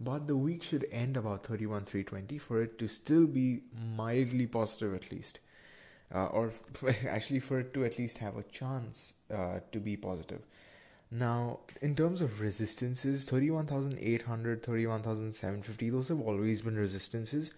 but 0.00 0.26
the 0.26 0.36
week 0.36 0.62
should 0.62 0.86
end 0.90 1.16
about 1.16 1.46
31320 1.46 2.38
for 2.38 2.62
it 2.62 2.78
to 2.78 2.88
still 2.88 3.26
be 3.26 3.62
mildly 3.96 4.46
positive 4.46 4.94
at 4.94 5.10
least 5.12 5.40
uh, 6.14 6.26
or 6.26 6.52
actually 7.08 7.40
for 7.40 7.60
it 7.60 7.74
to 7.74 7.84
at 7.84 7.98
least 7.98 8.18
have 8.18 8.36
a 8.36 8.42
chance 8.44 9.14
uh, 9.32 9.60
to 9.72 9.80
be 9.80 9.96
positive. 9.96 10.42
Now, 11.10 11.60
in 11.80 11.94
terms 11.94 12.22
of 12.22 12.40
resistances, 12.40 13.24
31,800, 13.24 14.62
31,750, 14.62 15.90
those 15.90 16.08
have 16.08 16.20
always 16.20 16.62
been 16.62 16.76
resistances. 16.76 17.52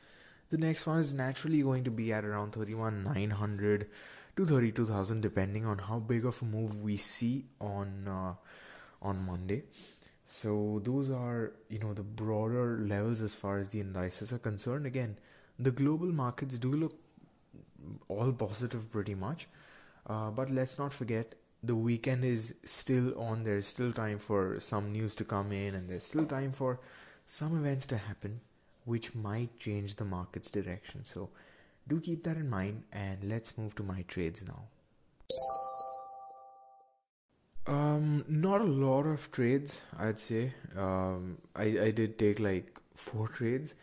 The 0.49 0.59
next 0.59 0.87
one 0.87 0.99
is 0.99 1.15
naturally 1.15 1.63
going 1.63 1.85
to 1.85 1.91
be 1.91 2.13
at 2.13 2.25
around 2.25 2.53
31,900 2.53 3.89
to 4.37 4.47
32,000, 4.47 5.21
depending 5.21 5.65
on 5.65 5.79
how 5.79 5.99
big 5.99 6.25
of 6.27 6.41
a 6.43 6.45
move 6.45 6.83
we 6.83 6.97
see 6.97 7.47
on 7.61 8.07
uh, 8.07 8.35
on 9.01 9.25
Monday. 9.25 9.63
So 10.27 10.81
those 10.85 11.09
are, 11.11 11.53
you 11.69 11.79
know, 11.79 11.95
the 11.95 12.03
broader 12.03 12.79
levels 12.79 13.23
as 13.23 13.35
far 13.35 13.59
as 13.59 13.69
the 13.69 13.81
indices 13.81 14.33
are 14.33 14.39
concerned. 14.39 14.85
Again, 14.85 15.19
the 15.59 15.71
global 15.71 16.09
markets 16.09 16.59
do 16.59 16.73
look 16.73 16.99
all 18.09 18.33
positive 18.33 18.91
pretty 18.91 19.15
much. 19.15 19.47
Uh, 20.07 20.31
but 20.31 20.51
let's 20.51 20.79
not 20.79 20.93
forget 20.93 21.35
the 21.63 21.75
weekend 21.75 22.25
is 22.25 22.55
still 22.65 23.19
on. 23.21 23.45
There's 23.45 23.67
still 23.67 23.93
time 23.93 24.19
for 24.19 24.59
some 24.61 24.93
news 24.93 25.15
to 25.17 25.25
come 25.25 25.53
in, 25.53 25.75
and 25.75 25.89
there's 25.89 26.05
still 26.05 26.27
time 26.27 26.53
for 26.53 26.81
some 27.25 27.57
events 27.59 27.87
to 27.89 27.97
happen 27.97 28.41
which 28.85 29.15
might 29.17 29.59
change 29.59 29.97
the 29.97 30.05
market's 30.05 30.51
direction. 30.51 31.05
So 31.05 31.29
do 31.89 32.01
keep 32.01 32.23
that 32.25 32.37
in 32.37 32.49
mind, 32.49 32.85
and 32.93 33.25
let's 33.25 33.59
move 33.59 33.75
to 33.77 33.83
my 33.83 34.03
trades 34.03 34.47
now. 34.47 34.65
Um, 37.67 38.25
not 38.29 38.61
a 38.61 38.65
lot 38.65 39.07
of 39.07 39.31
trades, 39.33 39.81
I'd 39.99 40.21
say. 40.21 40.53
Um, 40.77 41.39
I 41.55 41.65
I 41.87 41.91
did 41.91 42.19
take 42.19 42.39
like 42.39 42.79
four 42.95 43.27
trades, 43.29 43.75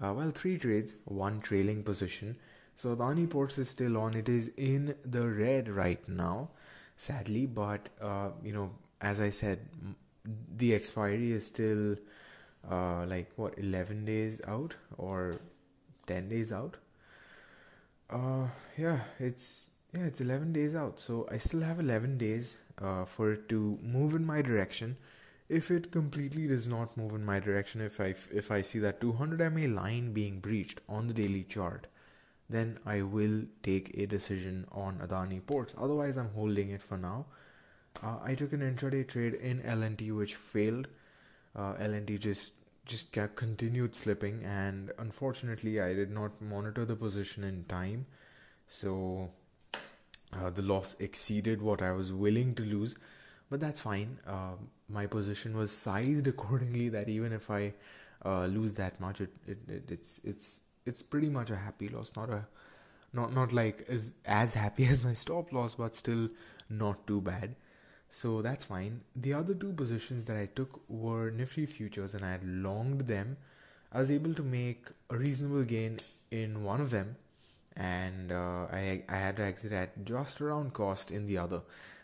uh, 0.00 0.12
well, 0.16 0.30
three 0.30 0.58
trades, 0.58 0.94
one 1.04 1.40
trailing 1.40 1.82
position 1.82 2.36
so 2.74 2.96
Adani 2.96 3.28
Ports 3.28 3.58
is 3.58 3.68
still 3.68 3.98
on. 3.98 4.14
It 4.14 4.28
is 4.30 4.50
in 4.56 4.94
the 5.04 5.28
red 5.28 5.68
right 5.68 6.06
now, 6.08 6.48
sadly. 6.96 7.44
But 7.46 7.90
uh, 8.00 8.30
you 8.42 8.52
know, 8.54 8.70
as 9.00 9.20
I 9.20 9.28
said, 9.28 9.60
the 10.56 10.74
expiry 10.74 11.32
is 11.32 11.46
still 11.46 11.96
uh, 12.70 13.04
like 13.06 13.30
what 13.36 13.58
eleven 13.58 14.04
days 14.06 14.40
out 14.48 14.74
or 14.96 15.36
ten 16.06 16.28
days 16.30 16.50
out. 16.50 16.76
Uh, 18.10 18.46
yeah, 18.76 19.00
it's 19.18 19.70
yeah, 19.94 20.04
it's 20.04 20.20
eleven 20.20 20.52
days 20.52 20.74
out. 20.74 20.98
So 21.00 21.28
I 21.30 21.38
still 21.38 21.60
have 21.60 21.78
eleven 21.78 22.16
days 22.18 22.58
uh, 22.80 23.04
for 23.04 23.32
it 23.32 23.48
to 23.50 23.78
move 23.82 24.14
in 24.14 24.24
my 24.24 24.42
direction. 24.42 24.96
If 25.48 25.70
it 25.70 25.92
completely 25.92 26.46
does 26.46 26.66
not 26.66 26.96
move 26.96 27.12
in 27.12 27.24
my 27.24 27.38
direction, 27.38 27.82
if 27.82 28.00
I 28.00 28.14
if 28.32 28.50
I 28.50 28.62
see 28.62 28.78
that 28.78 29.00
200 29.00 29.52
MA 29.52 29.80
line 29.82 30.12
being 30.12 30.40
breached 30.40 30.80
on 30.88 31.08
the 31.08 31.14
daily 31.14 31.44
chart, 31.44 31.88
then 32.48 32.78
I 32.86 33.02
will 33.02 33.42
take 33.62 33.90
a 33.96 34.06
decision 34.06 34.66
on 34.72 34.98
Adani 34.98 35.44
Ports. 35.44 35.74
Otherwise, 35.78 36.16
I'm 36.16 36.30
holding 36.34 36.70
it 36.70 36.80
for 36.80 36.96
now. 36.96 37.26
Uh, 38.02 38.18
I 38.22 38.34
took 38.34 38.54
an 38.54 38.60
intraday 38.60 39.06
trade 39.06 39.34
in 39.34 39.60
L&T 39.62 40.10
which 40.12 40.36
failed. 40.36 40.88
Uh, 41.54 41.74
L&T 41.78 42.16
just 42.16 42.54
just 42.86 43.12
continued 43.12 43.94
slipping, 43.94 44.42
and 44.44 44.90
unfortunately, 44.98 45.80
I 45.80 45.92
did 45.92 46.10
not 46.10 46.40
monitor 46.40 46.84
the 46.84 46.96
position 46.96 47.44
in 47.44 47.64
time, 47.64 48.06
so 48.66 49.30
uh, 50.32 50.50
the 50.50 50.62
loss 50.62 50.96
exceeded 50.98 51.60
what 51.62 51.82
I 51.82 51.92
was 51.92 52.12
willing 52.12 52.54
to 52.56 52.62
lose. 52.62 52.96
But 53.50 53.60
that's 53.60 53.80
fine. 53.80 54.18
Uh, 54.26 54.54
my 54.88 55.06
position 55.06 55.56
was 55.56 55.70
sized 55.70 56.26
accordingly 56.34 56.88
that 56.88 57.08
even 57.08 57.32
if 57.32 57.50
I 57.50 57.74
uh, 58.24 58.46
lose 58.46 58.74
that 58.74 59.00
much, 59.00 59.20
it, 59.20 59.30
it, 59.46 59.58
it 59.68 59.90
it's 59.90 60.20
it's 60.24 60.60
it's 60.86 61.02
pretty 61.02 61.28
much 61.28 61.50
a 61.50 61.56
happy 61.56 61.88
loss, 61.88 62.12
not 62.16 62.30
a 62.30 62.46
not 63.12 63.34
not 63.34 63.52
like 63.52 63.84
as 63.88 64.12
as 64.24 64.54
happy 64.54 64.86
as 64.94 65.04
my 65.04 65.12
stop 65.12 65.52
loss, 65.52 65.74
but 65.74 65.94
still 65.94 66.28
not 66.70 67.06
too 67.06 67.20
bad. 67.20 67.56
So 68.10 68.42
that's 68.42 68.64
fine. 68.64 69.00
The 69.16 69.32
other 69.34 69.54
two 69.54 69.72
positions 69.72 70.26
that 70.26 70.36
I 70.36 70.46
took 70.54 70.80
were 70.88 71.30
Nifty 71.30 71.64
futures, 71.66 72.14
and 72.14 72.24
I 72.24 72.32
had 72.32 72.44
longed 72.44 73.06
them. 73.06 73.38
I 73.90 74.00
was 74.00 74.10
able 74.10 74.34
to 74.34 74.42
make 74.42 74.88
a 75.10 75.16
reasonable 75.16 75.62
gain 75.64 75.96
in 76.30 76.62
one 76.62 76.80
of 76.80 76.90
them, 76.90 77.16
and 77.76 78.32
uh, 78.32 78.66
I 78.72 79.02
I 79.08 79.16
had 79.16 79.36
to 79.36 79.44
exit 79.44 79.72
at 79.72 80.04
just 80.04 80.40
around 80.40 80.74
cost 80.74 81.10
in 81.10 81.26
the 81.26 81.38
other. 81.38 81.62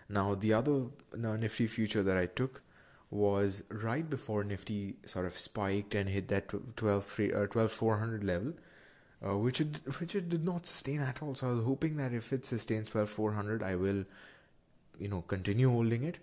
Now 0.08 0.34
the 0.34 0.52
other 0.52 0.86
no, 1.16 1.36
Nifty 1.36 1.66
future 1.66 2.02
that 2.02 2.16
I 2.16 2.26
took 2.26 2.62
was 3.10 3.62
right 3.70 4.08
before 4.08 4.44
Nifty 4.44 4.96
sort 5.06 5.26
of 5.26 5.38
spiked 5.38 5.94
and 5.94 6.08
hit 6.08 6.28
that 6.28 6.52
12 6.76 7.04
3 7.04 7.32
or 7.32 7.44
uh, 7.44 7.46
12 7.46 7.72
400 7.72 8.24
level 8.24 8.52
uh, 9.26 9.36
which 9.36 9.60
it 9.60 9.80
which 9.98 10.14
it 10.14 10.28
did 10.28 10.44
not 10.44 10.66
sustain 10.66 11.00
at 11.00 11.22
all. 11.22 11.34
So 11.34 11.48
I 11.48 11.52
was 11.52 11.64
hoping 11.64 11.96
that 11.96 12.12
if 12.12 12.32
it 12.32 12.46
sustains 12.46 12.88
12400, 12.88 13.62
I 13.62 13.74
will, 13.74 14.04
you 14.98 15.08
know, 15.08 15.22
continue 15.22 15.70
holding 15.70 16.04
it. 16.04 16.18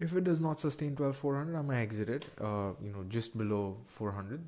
If 0.00 0.16
it 0.16 0.24
does 0.24 0.40
not 0.40 0.60
sustain 0.60 0.96
12400, 0.96 1.56
I 1.56 1.62
might 1.62 1.80
exit 1.80 2.08
it. 2.08 2.26
Uh, 2.40 2.72
you 2.82 2.90
know, 2.90 3.04
just 3.08 3.36
below 3.36 3.76
400, 3.86 4.40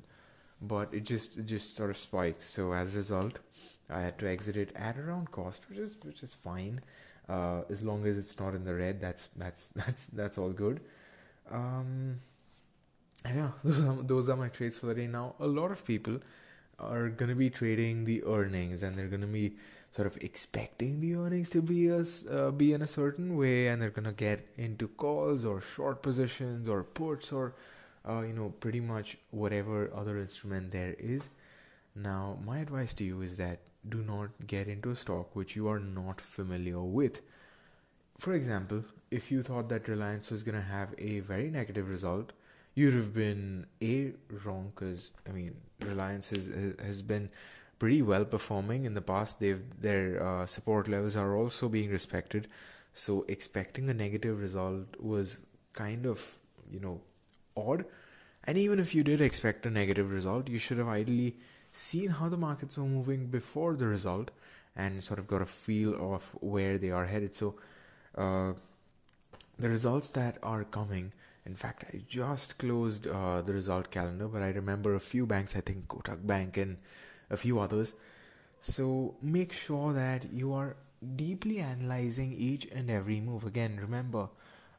but 0.61 0.93
it 0.93 1.05
just 1.05 1.37
it 1.37 1.45
just 1.45 1.75
sort 1.75 1.91
of 1.91 1.97
spikes. 1.97 2.49
So 2.49 2.73
as 2.73 2.93
a 2.93 2.97
result, 2.97 3.39
I 3.89 4.01
had 4.01 4.17
to 4.19 4.29
exit 4.29 4.57
it 4.57 4.71
at 4.75 4.97
around 4.97 5.31
cost, 5.31 5.69
which 5.69 5.79
is 5.79 5.95
which 6.03 6.23
is 6.23 6.33
fine. 6.33 6.81
Uh, 7.29 7.61
as 7.69 7.83
long 7.83 8.05
as 8.05 8.17
it's 8.17 8.39
not 8.39 8.53
in 8.53 8.65
the 8.65 8.73
red, 8.75 8.99
that's 9.01 9.29
that's 9.35 9.67
that's 9.75 10.07
that's 10.07 10.37
all 10.37 10.51
good. 10.51 10.81
Um, 11.51 12.19
yeah, 13.25 13.51
those 13.63 13.83
are, 13.83 14.03
those 14.03 14.29
are 14.29 14.35
my 14.35 14.49
trades 14.49 14.79
for 14.79 14.87
the 14.87 14.95
day. 14.95 15.07
Now, 15.07 15.35
a 15.39 15.47
lot 15.47 15.71
of 15.71 15.85
people 15.85 16.19
are 16.79 17.09
to 17.29 17.35
be 17.35 17.49
trading 17.49 18.03
the 18.03 18.23
earnings 18.25 18.83
and 18.83 18.97
they're 18.97 19.07
to 19.21 19.27
be 19.27 19.53
sort 19.91 20.07
of 20.07 20.17
expecting 20.23 20.99
the 21.01 21.15
earnings 21.15 21.49
to 21.51 21.61
be 21.61 21.87
as 21.87 22.27
uh, 22.31 22.51
be 22.51 22.73
in 22.73 22.81
a 22.81 22.87
certain 22.87 23.37
way 23.37 23.67
and 23.67 23.81
they're 23.81 23.91
to 23.91 24.11
get 24.11 24.47
into 24.57 24.87
calls 24.87 25.45
or 25.45 25.61
short 25.61 26.01
positions 26.01 26.67
or 26.67 26.83
puts 26.83 27.31
or 27.31 27.53
uh, 28.09 28.21
you 28.21 28.33
know 28.33 28.49
pretty 28.59 28.79
much 28.79 29.17
whatever 29.29 29.91
other 29.95 30.17
instrument 30.17 30.71
there 30.71 30.95
is 30.97 31.29
now 31.95 32.37
my 32.43 32.59
advice 32.59 32.93
to 32.93 33.03
you 33.03 33.21
is 33.21 33.37
that 33.37 33.59
do 33.87 34.03
not 34.03 34.29
get 34.47 34.67
into 34.67 34.91
a 34.91 34.95
stock 34.95 35.35
which 35.35 35.55
you 35.55 35.67
are 35.67 35.79
not 35.79 36.21
familiar 36.21 36.81
with 36.81 37.21
for 38.17 38.33
example 38.33 38.83
if 39.11 39.31
you 39.31 39.41
thought 39.41 39.69
that 39.69 39.87
reliance 39.87 40.31
was 40.31 40.43
going 40.43 40.55
to 40.55 40.67
have 40.67 40.93
a 40.97 41.19
very 41.19 41.49
negative 41.49 41.89
result 41.89 42.31
you'd 42.75 42.93
have 42.93 43.13
been 43.13 43.65
a 43.81 44.13
wrong 44.43 44.71
because 44.73 45.11
I 45.27 45.31
mean 45.31 45.55
Reliance 45.81 46.29
has 46.29 46.47
has 46.79 47.01
been 47.01 47.29
pretty 47.79 48.01
well 48.01 48.25
performing 48.25 48.85
in 48.85 48.93
the 48.93 49.01
past. 49.01 49.39
They've 49.39 49.63
their 49.79 50.21
uh, 50.23 50.45
support 50.45 50.87
levels 50.87 51.15
are 51.15 51.35
also 51.35 51.69
being 51.69 51.89
respected, 51.89 52.47
so 52.93 53.25
expecting 53.27 53.89
a 53.89 53.93
negative 53.93 54.41
result 54.41 54.99
was 54.99 55.43
kind 55.73 56.05
of 56.05 56.37
you 56.71 56.79
know 56.79 57.01
odd. 57.55 57.85
And 58.45 58.57
even 58.57 58.79
if 58.79 58.93
you 58.93 59.03
did 59.03 59.21
expect 59.21 59.65
a 59.65 59.69
negative 59.69 60.11
result, 60.11 60.49
you 60.49 60.59
should 60.59 60.77
have 60.77 60.89
ideally 60.89 61.37
seen 61.73 62.11
how 62.11 62.29
the 62.29 62.37
markets 62.37 62.77
were 62.77 62.85
moving 62.85 63.27
before 63.27 63.75
the 63.75 63.87
result 63.87 64.31
and 64.75 65.03
sort 65.03 65.19
of 65.19 65.27
got 65.27 65.41
a 65.41 65.45
feel 65.45 65.93
of 66.13 66.31
where 66.39 66.77
they 66.77 66.91
are 66.91 67.05
headed. 67.05 67.35
So, 67.35 67.55
uh, 68.17 68.53
the 69.59 69.69
results 69.69 70.09
that 70.11 70.37
are 70.41 70.63
coming. 70.63 71.13
In 71.45 71.55
fact, 71.55 71.83
I 71.93 72.01
just 72.07 72.57
closed 72.57 73.07
uh, 73.07 73.41
the 73.41 73.53
result 73.53 73.91
calendar, 73.91 74.27
but 74.27 74.41
I 74.41 74.49
remember 74.49 74.95
a 74.95 74.99
few 74.99 75.25
banks, 75.25 75.55
I 75.55 75.61
think 75.61 75.87
Kotak 75.87 76.25
Bank 76.25 76.57
and 76.57 76.77
a 77.29 77.37
few 77.37 77.59
others. 77.59 77.93
So 78.61 79.15
make 79.21 79.51
sure 79.51 79.91
that 79.93 80.31
you 80.31 80.53
are 80.53 80.77
deeply 81.15 81.59
analyzing 81.59 82.33
each 82.33 82.65
and 82.67 82.89
every 82.89 83.19
move. 83.19 83.43
Again, 83.43 83.77
remember, 83.81 84.29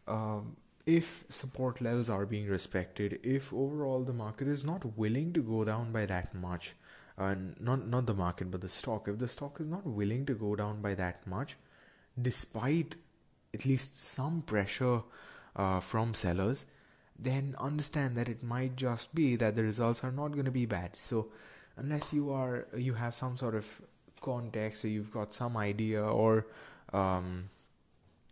um, 0.09 0.57
if 0.87 1.25
support 1.29 1.81
levels 1.81 2.09
are 2.09 2.25
being 2.25 2.49
respected, 2.49 3.21
if 3.23 3.53
overall 3.53 4.03
the 4.03 4.13
market 4.13 4.49
is 4.49 4.65
not 4.65 4.97
willing 4.97 5.33
to 5.35 5.43
go 5.43 5.65
down 5.65 5.93
by 5.93 6.07
that 6.07 6.35
much, 6.35 6.75
uh, 7.16 7.35
not 7.61 7.87
not 7.87 8.06
the 8.06 8.14
market 8.14 8.50
but 8.50 8.61
the 8.61 8.68
stock, 8.68 9.09
if 9.09 9.18
the 9.18 9.28
stock 9.28 9.61
is 9.61 9.66
not 9.66 9.87
willing 9.87 10.26
to 10.26 10.35
go 10.35 10.56
down 10.56 10.80
by 10.80 10.94
that 10.94 11.26
much, 11.26 11.56
despite 12.21 12.97
at 13.52 13.64
least 13.64 14.00
some 14.00 14.42
pressure 14.42 15.02
uh, 15.54 15.80
from 15.80 16.12
sellers, 16.14 16.66
then 17.18 17.54
understand 17.59 18.16
that 18.16 18.28
it 18.28 18.42
might 18.42 18.76
just 18.76 19.14
be 19.14 19.37
that 19.37 19.54
the 19.54 19.62
results 19.62 20.02
are 20.02 20.11
not 20.11 20.33
going 20.33 20.44
to 20.44 20.50
be 20.50 20.66
bad. 20.66 20.97
So 20.97 21.28
unless 21.76 22.12
you 22.12 22.33
are 22.33 22.66
you 22.76 22.94
have 22.94 23.14
some 23.14 23.37
sort 23.37 23.54
of 23.54 23.80
context 24.21 24.85
or 24.85 24.88
you've 24.88 25.11
got 25.11 25.35
some 25.35 25.56
idea 25.56 26.02
or 26.02 26.47
um, 26.92 27.50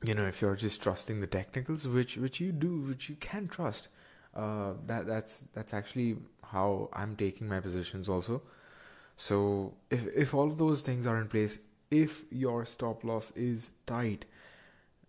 you 0.03 0.15
know 0.15 0.27
if 0.27 0.41
you're 0.41 0.57
just 0.57 0.83
trusting 0.83 1.21
the 1.21 1.27
technicals 1.27 1.87
which 1.87 2.17
which 2.17 2.41
you 2.41 2.51
do 2.51 2.81
which 2.81 3.09
you 3.09 3.17
can 3.17 3.47
trust 3.47 3.89
uh, 4.35 4.73
that 4.87 5.07
that's 5.07 5.45
that's 5.53 5.75
actually 5.75 6.17
how 6.45 6.89
I'm 6.93 7.17
taking 7.17 7.49
my 7.49 7.61
positions 7.61 8.09
also 8.09 8.43
so 9.17 9.75
if 9.91 10.07
if 10.15 10.35
all 10.35 10.49
of 10.49 10.59
those 10.59 10.83
things 10.83 11.07
are 11.07 11.19
in 11.19 11.29
place 11.29 11.59
if 11.91 12.25
your 12.31 12.65
stop 12.65 13.05
loss 13.05 13.31
is 13.33 13.71
tight 13.87 14.25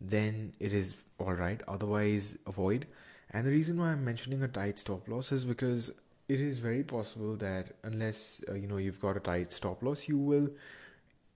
then 0.03 0.53
it 0.60 0.74
is 0.74 0.95
all 1.17 1.33
right. 1.33 1.62
Otherwise, 1.67 2.38
avoid. 2.45 2.88
And 3.31 3.48
the 3.48 3.51
reason 3.51 3.79
why 3.79 3.91
I'm 3.91 4.05
mentioning 4.05 4.43
a 4.43 4.48
tight 4.48 4.77
stop 4.77 5.07
loss 5.07 5.31
is 5.31 5.45
because 5.45 5.91
it 6.27 6.39
is 6.39 6.60
very 6.60 6.83
possible 6.83 7.36
that 7.38 7.75
unless 7.83 8.43
uh, 8.50 8.53
you 8.53 8.67
know 8.67 8.77
you've 8.77 9.01
got 9.01 9.17
a 9.17 9.19
tight 9.19 9.51
stop 9.51 9.81
loss, 9.81 10.07
you 10.07 10.17
will 10.17 10.50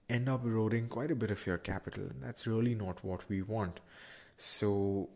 end 0.08 0.28
up 0.28 0.44
eroding 0.44 0.88
quite 0.88 1.10
a 1.10 1.14
bit 1.14 1.30
of 1.30 1.46
your 1.46 1.58
capital, 1.58 2.04
and 2.04 2.22
that's 2.22 2.46
really 2.46 2.74
not 2.74 3.04
what 3.04 3.28
we 3.28 3.42
want. 3.42 3.80
So, 4.36 5.08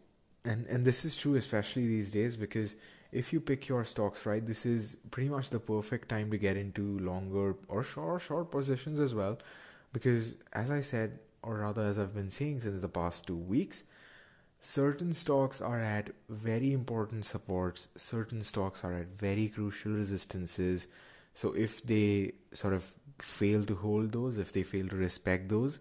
and 0.44 0.66
and 0.66 0.84
this 0.84 1.04
is 1.04 1.16
true 1.16 1.36
especially 1.36 1.86
these 1.86 2.10
days 2.10 2.36
because 2.36 2.76
if 3.12 3.32
you 3.32 3.40
pick 3.40 3.68
your 3.68 3.84
stocks 3.84 4.24
right, 4.24 4.44
this 4.44 4.64
is 4.64 4.96
pretty 5.10 5.28
much 5.28 5.50
the 5.50 5.60
perfect 5.60 6.08
time 6.08 6.30
to 6.30 6.38
get 6.38 6.56
into 6.56 6.98
longer 6.98 7.56
or 7.68 7.82
short 7.82 8.22
short 8.22 8.50
positions 8.50 8.98
as 8.98 9.14
well, 9.14 9.38
because 9.92 10.36
as 10.54 10.70
I 10.70 10.80
said, 10.80 11.18
or 11.42 11.58
rather 11.58 11.82
as 11.84 11.98
I've 11.98 12.14
been 12.14 12.30
saying 12.30 12.60
since 12.60 12.80
the 12.80 12.88
past 12.88 13.26
two 13.26 13.36
weeks, 13.36 13.84
certain 14.60 15.12
stocks 15.12 15.60
are 15.60 15.80
at 15.80 16.10
very 16.30 16.72
important 16.72 17.26
supports, 17.26 17.88
certain 17.96 18.42
stocks 18.42 18.82
are 18.82 18.94
at 18.94 19.08
very 19.08 19.48
crucial 19.48 19.92
resistances. 19.92 20.86
So 21.34 21.52
if 21.52 21.82
they 21.82 22.32
sort 22.52 22.72
of 22.72 22.90
fail 23.18 23.64
to 23.66 23.74
hold 23.74 24.12
those, 24.12 24.38
if 24.38 24.52
they 24.52 24.62
fail 24.62 24.88
to 24.88 24.96
respect 24.96 25.48
those, 25.50 25.80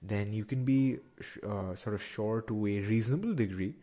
then 0.00 0.32
you 0.32 0.44
can 0.44 0.64
be 0.64 0.98
uh, 1.44 1.74
sort 1.74 1.94
of 1.94 2.02
sure 2.02 2.42
to 2.42 2.66
a 2.66 2.80
reasonable 2.82 3.34
degree 3.34 3.74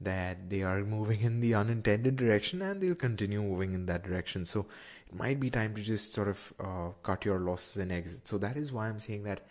that 0.00 0.48
they 0.48 0.62
are 0.62 0.82
moving 0.84 1.20
in 1.20 1.40
the 1.40 1.54
unintended 1.54 2.16
direction 2.16 2.62
and 2.62 2.80
they'll 2.80 2.94
continue 2.94 3.42
moving 3.42 3.74
in 3.74 3.86
that 3.86 4.02
direction. 4.02 4.46
So 4.46 4.66
it 5.06 5.14
might 5.14 5.40
be 5.40 5.50
time 5.50 5.74
to 5.74 5.82
just 5.82 6.14
sort 6.14 6.28
of 6.28 6.52
uh, 6.58 6.88
cut 7.02 7.24
your 7.24 7.38
losses 7.38 7.76
and 7.76 7.92
exit. 7.92 8.26
So 8.26 8.38
that 8.38 8.56
is 8.56 8.72
why 8.72 8.88
I'm 8.88 9.00
saying 9.00 9.24
that 9.24 9.42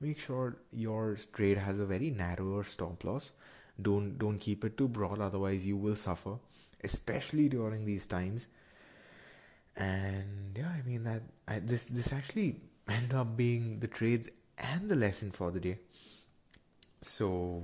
make 0.00 0.20
sure 0.20 0.56
your 0.72 1.16
trade 1.32 1.58
has 1.58 1.78
a 1.78 1.86
very 1.86 2.10
narrower 2.10 2.64
stop 2.64 3.04
loss 3.04 3.32
don't 3.80 4.18
don't 4.18 4.38
keep 4.38 4.64
it 4.64 4.76
too 4.76 4.88
broad 4.88 5.20
otherwise 5.20 5.66
you 5.66 5.76
will 5.76 5.96
suffer 5.96 6.36
especially 6.84 7.48
during 7.48 7.84
these 7.84 8.06
times 8.06 8.46
and 9.76 10.56
yeah 10.56 10.68
i 10.68 10.82
mean 10.86 11.04
that 11.04 11.22
I, 11.48 11.58
this 11.58 11.86
this 11.86 12.12
actually 12.12 12.60
ended 12.88 13.14
up 13.14 13.36
being 13.36 13.80
the 13.80 13.88
trades 13.88 14.28
and 14.58 14.88
the 14.88 14.96
lesson 14.96 15.30
for 15.30 15.50
the 15.50 15.60
day 15.60 15.78
so 17.02 17.62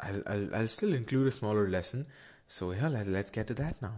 I'll, 0.00 0.22
I'll, 0.26 0.54
I'll 0.54 0.68
still 0.68 0.94
include 0.94 1.28
a 1.28 1.32
smaller 1.32 1.68
lesson 1.68 2.06
so 2.46 2.72
yeah 2.72 2.88
let, 2.88 3.06
let's 3.06 3.30
get 3.30 3.46
to 3.48 3.54
that 3.54 3.80
now 3.82 3.94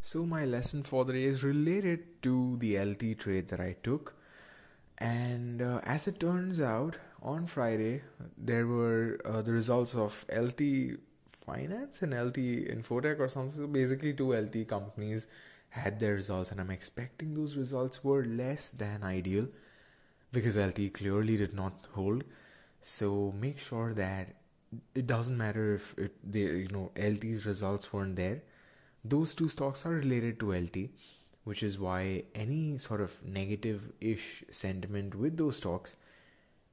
so 0.00 0.24
my 0.24 0.44
lesson 0.44 0.82
for 0.82 1.04
the 1.04 1.12
day 1.12 1.24
is 1.24 1.44
related 1.44 2.22
to 2.22 2.56
the 2.58 2.78
LT 2.78 3.18
trade 3.18 3.48
that 3.48 3.60
I 3.60 3.76
took 3.82 4.14
and 4.98 5.62
uh, 5.62 5.80
as 5.84 6.08
it 6.08 6.18
turns 6.18 6.60
out, 6.60 6.96
on 7.22 7.46
Friday, 7.46 8.02
there 8.36 8.66
were 8.66 9.20
uh, 9.24 9.42
the 9.42 9.52
results 9.52 9.94
of 9.94 10.24
LT 10.36 10.98
Finance 11.46 12.02
and 12.02 12.12
LT 12.12 12.68
Infotech 12.70 13.18
or 13.20 13.28
something. 13.28 13.62
So 13.62 13.66
basically, 13.66 14.12
two 14.12 14.34
LT 14.34 14.66
companies 14.66 15.26
had 15.70 16.00
their 16.00 16.14
results, 16.14 16.50
and 16.50 16.60
I'm 16.60 16.70
expecting 16.70 17.34
those 17.34 17.56
results 17.56 18.02
were 18.02 18.24
less 18.24 18.70
than 18.70 19.02
ideal 19.02 19.48
because 20.32 20.56
LT 20.56 20.92
clearly 20.92 21.36
did 21.36 21.54
not 21.54 21.86
hold. 21.92 22.24
So 22.80 23.34
make 23.40 23.58
sure 23.58 23.94
that 23.94 24.34
it 24.94 25.06
doesn't 25.06 25.36
matter 25.36 25.74
if 25.74 25.96
it, 25.98 26.14
they, 26.22 26.40
you 26.40 26.68
know 26.68 26.90
LT's 26.96 27.46
results 27.46 27.92
weren't 27.92 28.16
there. 28.16 28.42
Those 29.04 29.34
two 29.34 29.48
stocks 29.48 29.86
are 29.86 29.90
related 29.90 30.38
to 30.40 30.52
LT 30.52 30.90
which 31.48 31.62
is 31.62 31.78
why 31.78 32.22
any 32.34 32.76
sort 32.76 33.00
of 33.00 33.12
negative 33.24 33.90
ish 34.02 34.44
sentiment 34.50 35.14
with 35.14 35.38
those 35.38 35.56
stocks 35.56 35.96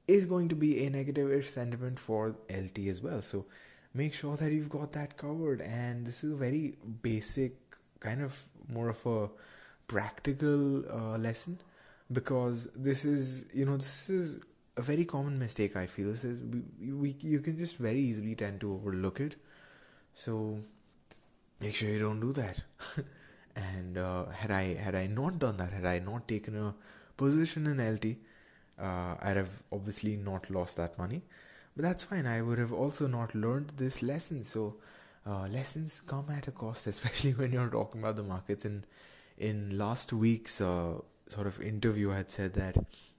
is 0.06 0.26
going 0.26 0.50
to 0.50 0.54
be 0.54 0.84
a 0.84 0.90
negative 0.90 1.32
ish 1.32 1.48
sentiment 1.48 1.98
for 1.98 2.36
LT 2.50 2.80
as 2.88 3.00
well. 3.02 3.22
So 3.22 3.46
make 3.94 4.12
sure 4.12 4.36
that 4.36 4.52
you've 4.52 4.68
got 4.68 4.92
that 4.92 5.16
covered. 5.16 5.62
And 5.62 6.06
this 6.06 6.22
is 6.22 6.32
a 6.32 6.36
very 6.36 6.76
basic, 7.00 7.54
kind 8.00 8.20
of 8.22 8.44
more 8.68 8.90
of 8.90 9.06
a 9.06 9.30
practical 9.88 10.84
uh, 10.90 11.16
lesson 11.16 11.58
because 12.12 12.68
this 12.76 13.06
is, 13.06 13.46
you 13.54 13.64
know, 13.64 13.78
this 13.78 14.10
is 14.10 14.40
a 14.76 14.82
very 14.82 15.04
common 15.04 15.38
mistake 15.38 15.76
I 15.76 15.86
feel. 15.86 16.10
Is 16.10 16.24
we, 16.24 16.92
we 16.92 17.16
you 17.20 17.40
can 17.40 17.58
just 17.58 17.76
very 17.76 18.00
easily 18.00 18.34
tend 18.34 18.60
to 18.60 18.72
overlook 18.72 19.20
it. 19.20 19.36
So 20.14 20.60
make 21.60 21.74
sure 21.74 21.88
you 21.88 21.98
don't 21.98 22.20
do 22.20 22.32
that. 22.34 22.62
and 23.56 23.98
uh, 23.98 24.26
had 24.26 24.50
I 24.50 24.74
had 24.74 24.94
I 24.94 25.06
not 25.06 25.38
done 25.38 25.56
that, 25.58 25.72
had 25.72 25.84
I 25.86 25.98
not 25.98 26.28
taken 26.28 26.56
a 26.56 26.74
position 27.16 27.66
in 27.66 27.94
LT, 27.94 28.16
uh, 28.78 29.16
I'd 29.20 29.36
have 29.36 29.62
obviously 29.72 30.16
not 30.16 30.50
lost 30.50 30.76
that 30.76 30.98
money. 30.98 31.22
But 31.74 31.84
that's 31.84 32.02
fine. 32.02 32.26
I 32.26 32.40
would 32.40 32.58
have 32.58 32.72
also 32.72 33.06
not 33.06 33.34
learned 33.34 33.72
this 33.76 34.02
lesson. 34.02 34.44
So 34.44 34.76
uh, 35.26 35.46
lessons 35.48 36.00
come 36.00 36.26
at 36.30 36.48
a 36.48 36.50
cost, 36.50 36.86
especially 36.94 37.32
when 37.32 37.52
you're 37.52 37.68
talking 37.68 38.00
about 38.02 38.16
the 38.16 38.22
markets. 38.22 38.64
And 38.64 38.86
in 39.38 39.76
last 39.76 40.12
week's 40.12 40.60
uh, 40.60 40.94
sort 41.28 41.46
of 41.46 41.60
interview, 41.60 42.12
I 42.12 42.16
had 42.18 42.30
said 42.30 42.54
that 42.54 42.76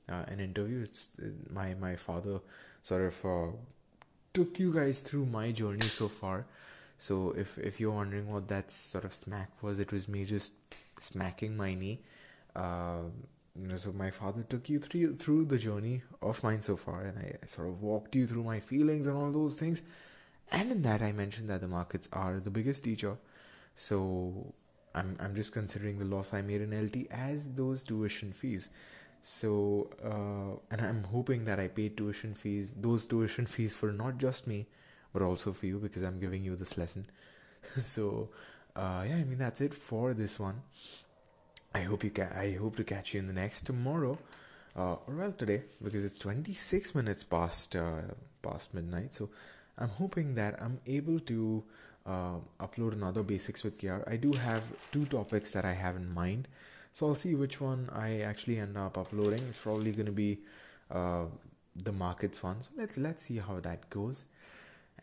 uh, 0.10 0.24
an 0.28 0.40
interview. 0.40 0.82
It's 0.84 1.18
my 1.50 1.74
my 1.76 1.96
father 1.96 2.40
sort 2.84 3.02
of 3.04 3.26
uh, 3.26 3.58
took 4.34 4.60
you 4.60 4.74
guys 4.74 5.02
through 5.02 5.26
my 5.26 5.52
journey 5.52 5.82
so 5.82 6.08
far 6.08 6.46
so 6.98 7.32
if 7.38 7.58
if 7.58 7.80
you're 7.80 7.92
wondering 7.92 8.28
what 8.28 8.48
that 8.48 8.72
sort 8.72 9.06
of 9.06 9.14
smack 9.14 9.52
was, 9.62 9.80
it 9.80 9.92
was 9.92 10.08
me 10.08 10.26
just 10.26 10.54
smacking 11.00 11.56
my 11.56 11.76
knee. 11.76 12.02
Uh, 12.56 13.10
you 13.56 13.68
know, 13.68 13.76
so 13.76 13.92
my 13.92 14.10
father 14.10 14.44
took 14.44 14.68
you 14.70 14.80
through 14.80 15.16
through 15.16 15.46
the 15.46 15.58
journey 15.58 16.02
of 16.22 16.44
mine 16.44 16.62
so 16.62 16.76
far, 16.76 17.04
and 17.04 17.20
I 17.20 17.46
sort 17.46 17.68
of 17.68 17.82
walked 17.82 18.16
you 18.16 18.26
through 18.26 18.44
my 18.44 18.60
feelings 18.60 19.06
and 19.08 19.16
all 19.16 19.32
those 19.32 19.56
things. 19.56 19.82
And 20.52 20.72
in 20.72 20.82
that, 20.84 21.02
I 21.02 21.12
mentioned 21.12 21.50
that 21.50 21.62
the 21.62 21.68
markets 21.68 22.10
are 22.14 22.40
the 22.40 22.50
biggest 22.50 22.84
teacher. 22.84 23.18
So 23.76 24.54
I'm 24.96 25.18
I'm 25.20 25.36
just 25.36 25.52
considering 25.52 26.00
the 26.00 26.06
loss 26.06 26.34
I 26.34 26.42
made 26.42 26.62
in 26.62 26.74
LT 26.74 27.08
as 27.12 27.50
those 27.50 27.84
tuition 27.84 28.34
fees. 28.34 28.70
So 29.22 29.90
uh, 30.04 30.60
and 30.72 30.82
I'm 30.82 31.04
hoping 31.04 31.46
that 31.46 31.60
I 31.60 31.68
paid 31.68 31.98
tuition 31.98 32.34
fees, 32.34 32.74
those 32.74 33.06
tuition 33.06 33.46
fees 33.56 33.76
for 33.76 33.92
not 33.92 34.18
just 34.18 34.48
me, 34.48 34.68
but 35.14 35.22
also 35.22 35.54
for 35.54 35.66
you 35.66 35.80
because 35.80 36.04
I'm 36.04 36.20
giving 36.20 36.44
you 36.44 36.56
this 36.56 36.78
lesson. 36.78 37.06
so, 37.82 38.30
uh, 38.76 39.04
yeah, 39.08 39.16
I 39.16 39.24
mean 39.24 39.38
that's 39.38 39.62
it 39.62 39.74
for 39.74 40.14
this 40.14 40.40
one. 40.40 40.62
I 41.74 41.82
hope 41.82 42.04
you 42.04 42.10
ca- 42.10 42.34
I 42.36 42.52
hope 42.60 42.76
to 42.78 42.84
catch 42.84 43.14
you 43.14 43.20
in 43.20 43.28
the 43.28 43.34
next 43.34 43.66
tomorrow, 43.66 44.18
uh, 44.76 44.96
or 45.08 45.16
well 45.16 45.32
today 45.32 45.64
because 45.84 46.04
it's 46.06 46.20
26 46.20 46.96
minutes 46.96 47.24
past 47.24 47.76
uh, 47.76 48.02
past 48.42 48.74
midnight. 48.74 49.14
So, 49.14 49.30
I'm 49.78 49.90
hoping 49.90 50.36
that 50.36 50.62
I'm 50.62 50.80
able 50.88 51.20
to 51.22 51.64
uh, 52.08 52.38
upload 52.60 52.94
another 52.94 53.24
basics 53.24 53.64
with 53.64 53.80
KR. 53.80 54.02
I 54.08 54.16
do 54.16 54.32
have 54.32 54.64
two 54.92 55.06
topics 55.06 55.52
that 55.52 55.66
I 55.66 55.74
have 55.74 55.96
in 55.96 56.14
mind, 56.14 56.48
so 56.94 57.08
I'll 57.08 57.16
see 57.16 57.36
which 57.36 57.60
one 57.60 57.90
I 57.94 58.22
actually 58.22 58.60
end 58.60 58.78
up 58.78 58.98
uploading. 58.98 59.42
It's 59.50 59.58
probably 59.58 59.92
going 59.92 60.06
to 60.06 60.12
be 60.12 60.40
uh, 60.90 61.26
the 61.76 61.92
markets 61.92 62.42
one. 62.42 62.62
So 62.62 62.72
let's 62.78 62.98
let's 62.98 63.24
see 63.24 63.38
how 63.38 63.60
that 63.60 63.90
goes. 63.90 64.26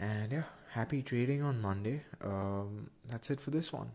And 0.00 0.32
yeah, 0.32 0.42
happy 0.72 1.02
trading 1.02 1.42
on 1.42 1.60
Monday. 1.60 2.02
Um, 2.22 2.90
that's 3.08 3.30
it 3.30 3.40
for 3.40 3.50
this 3.50 3.72
one. 3.72 3.90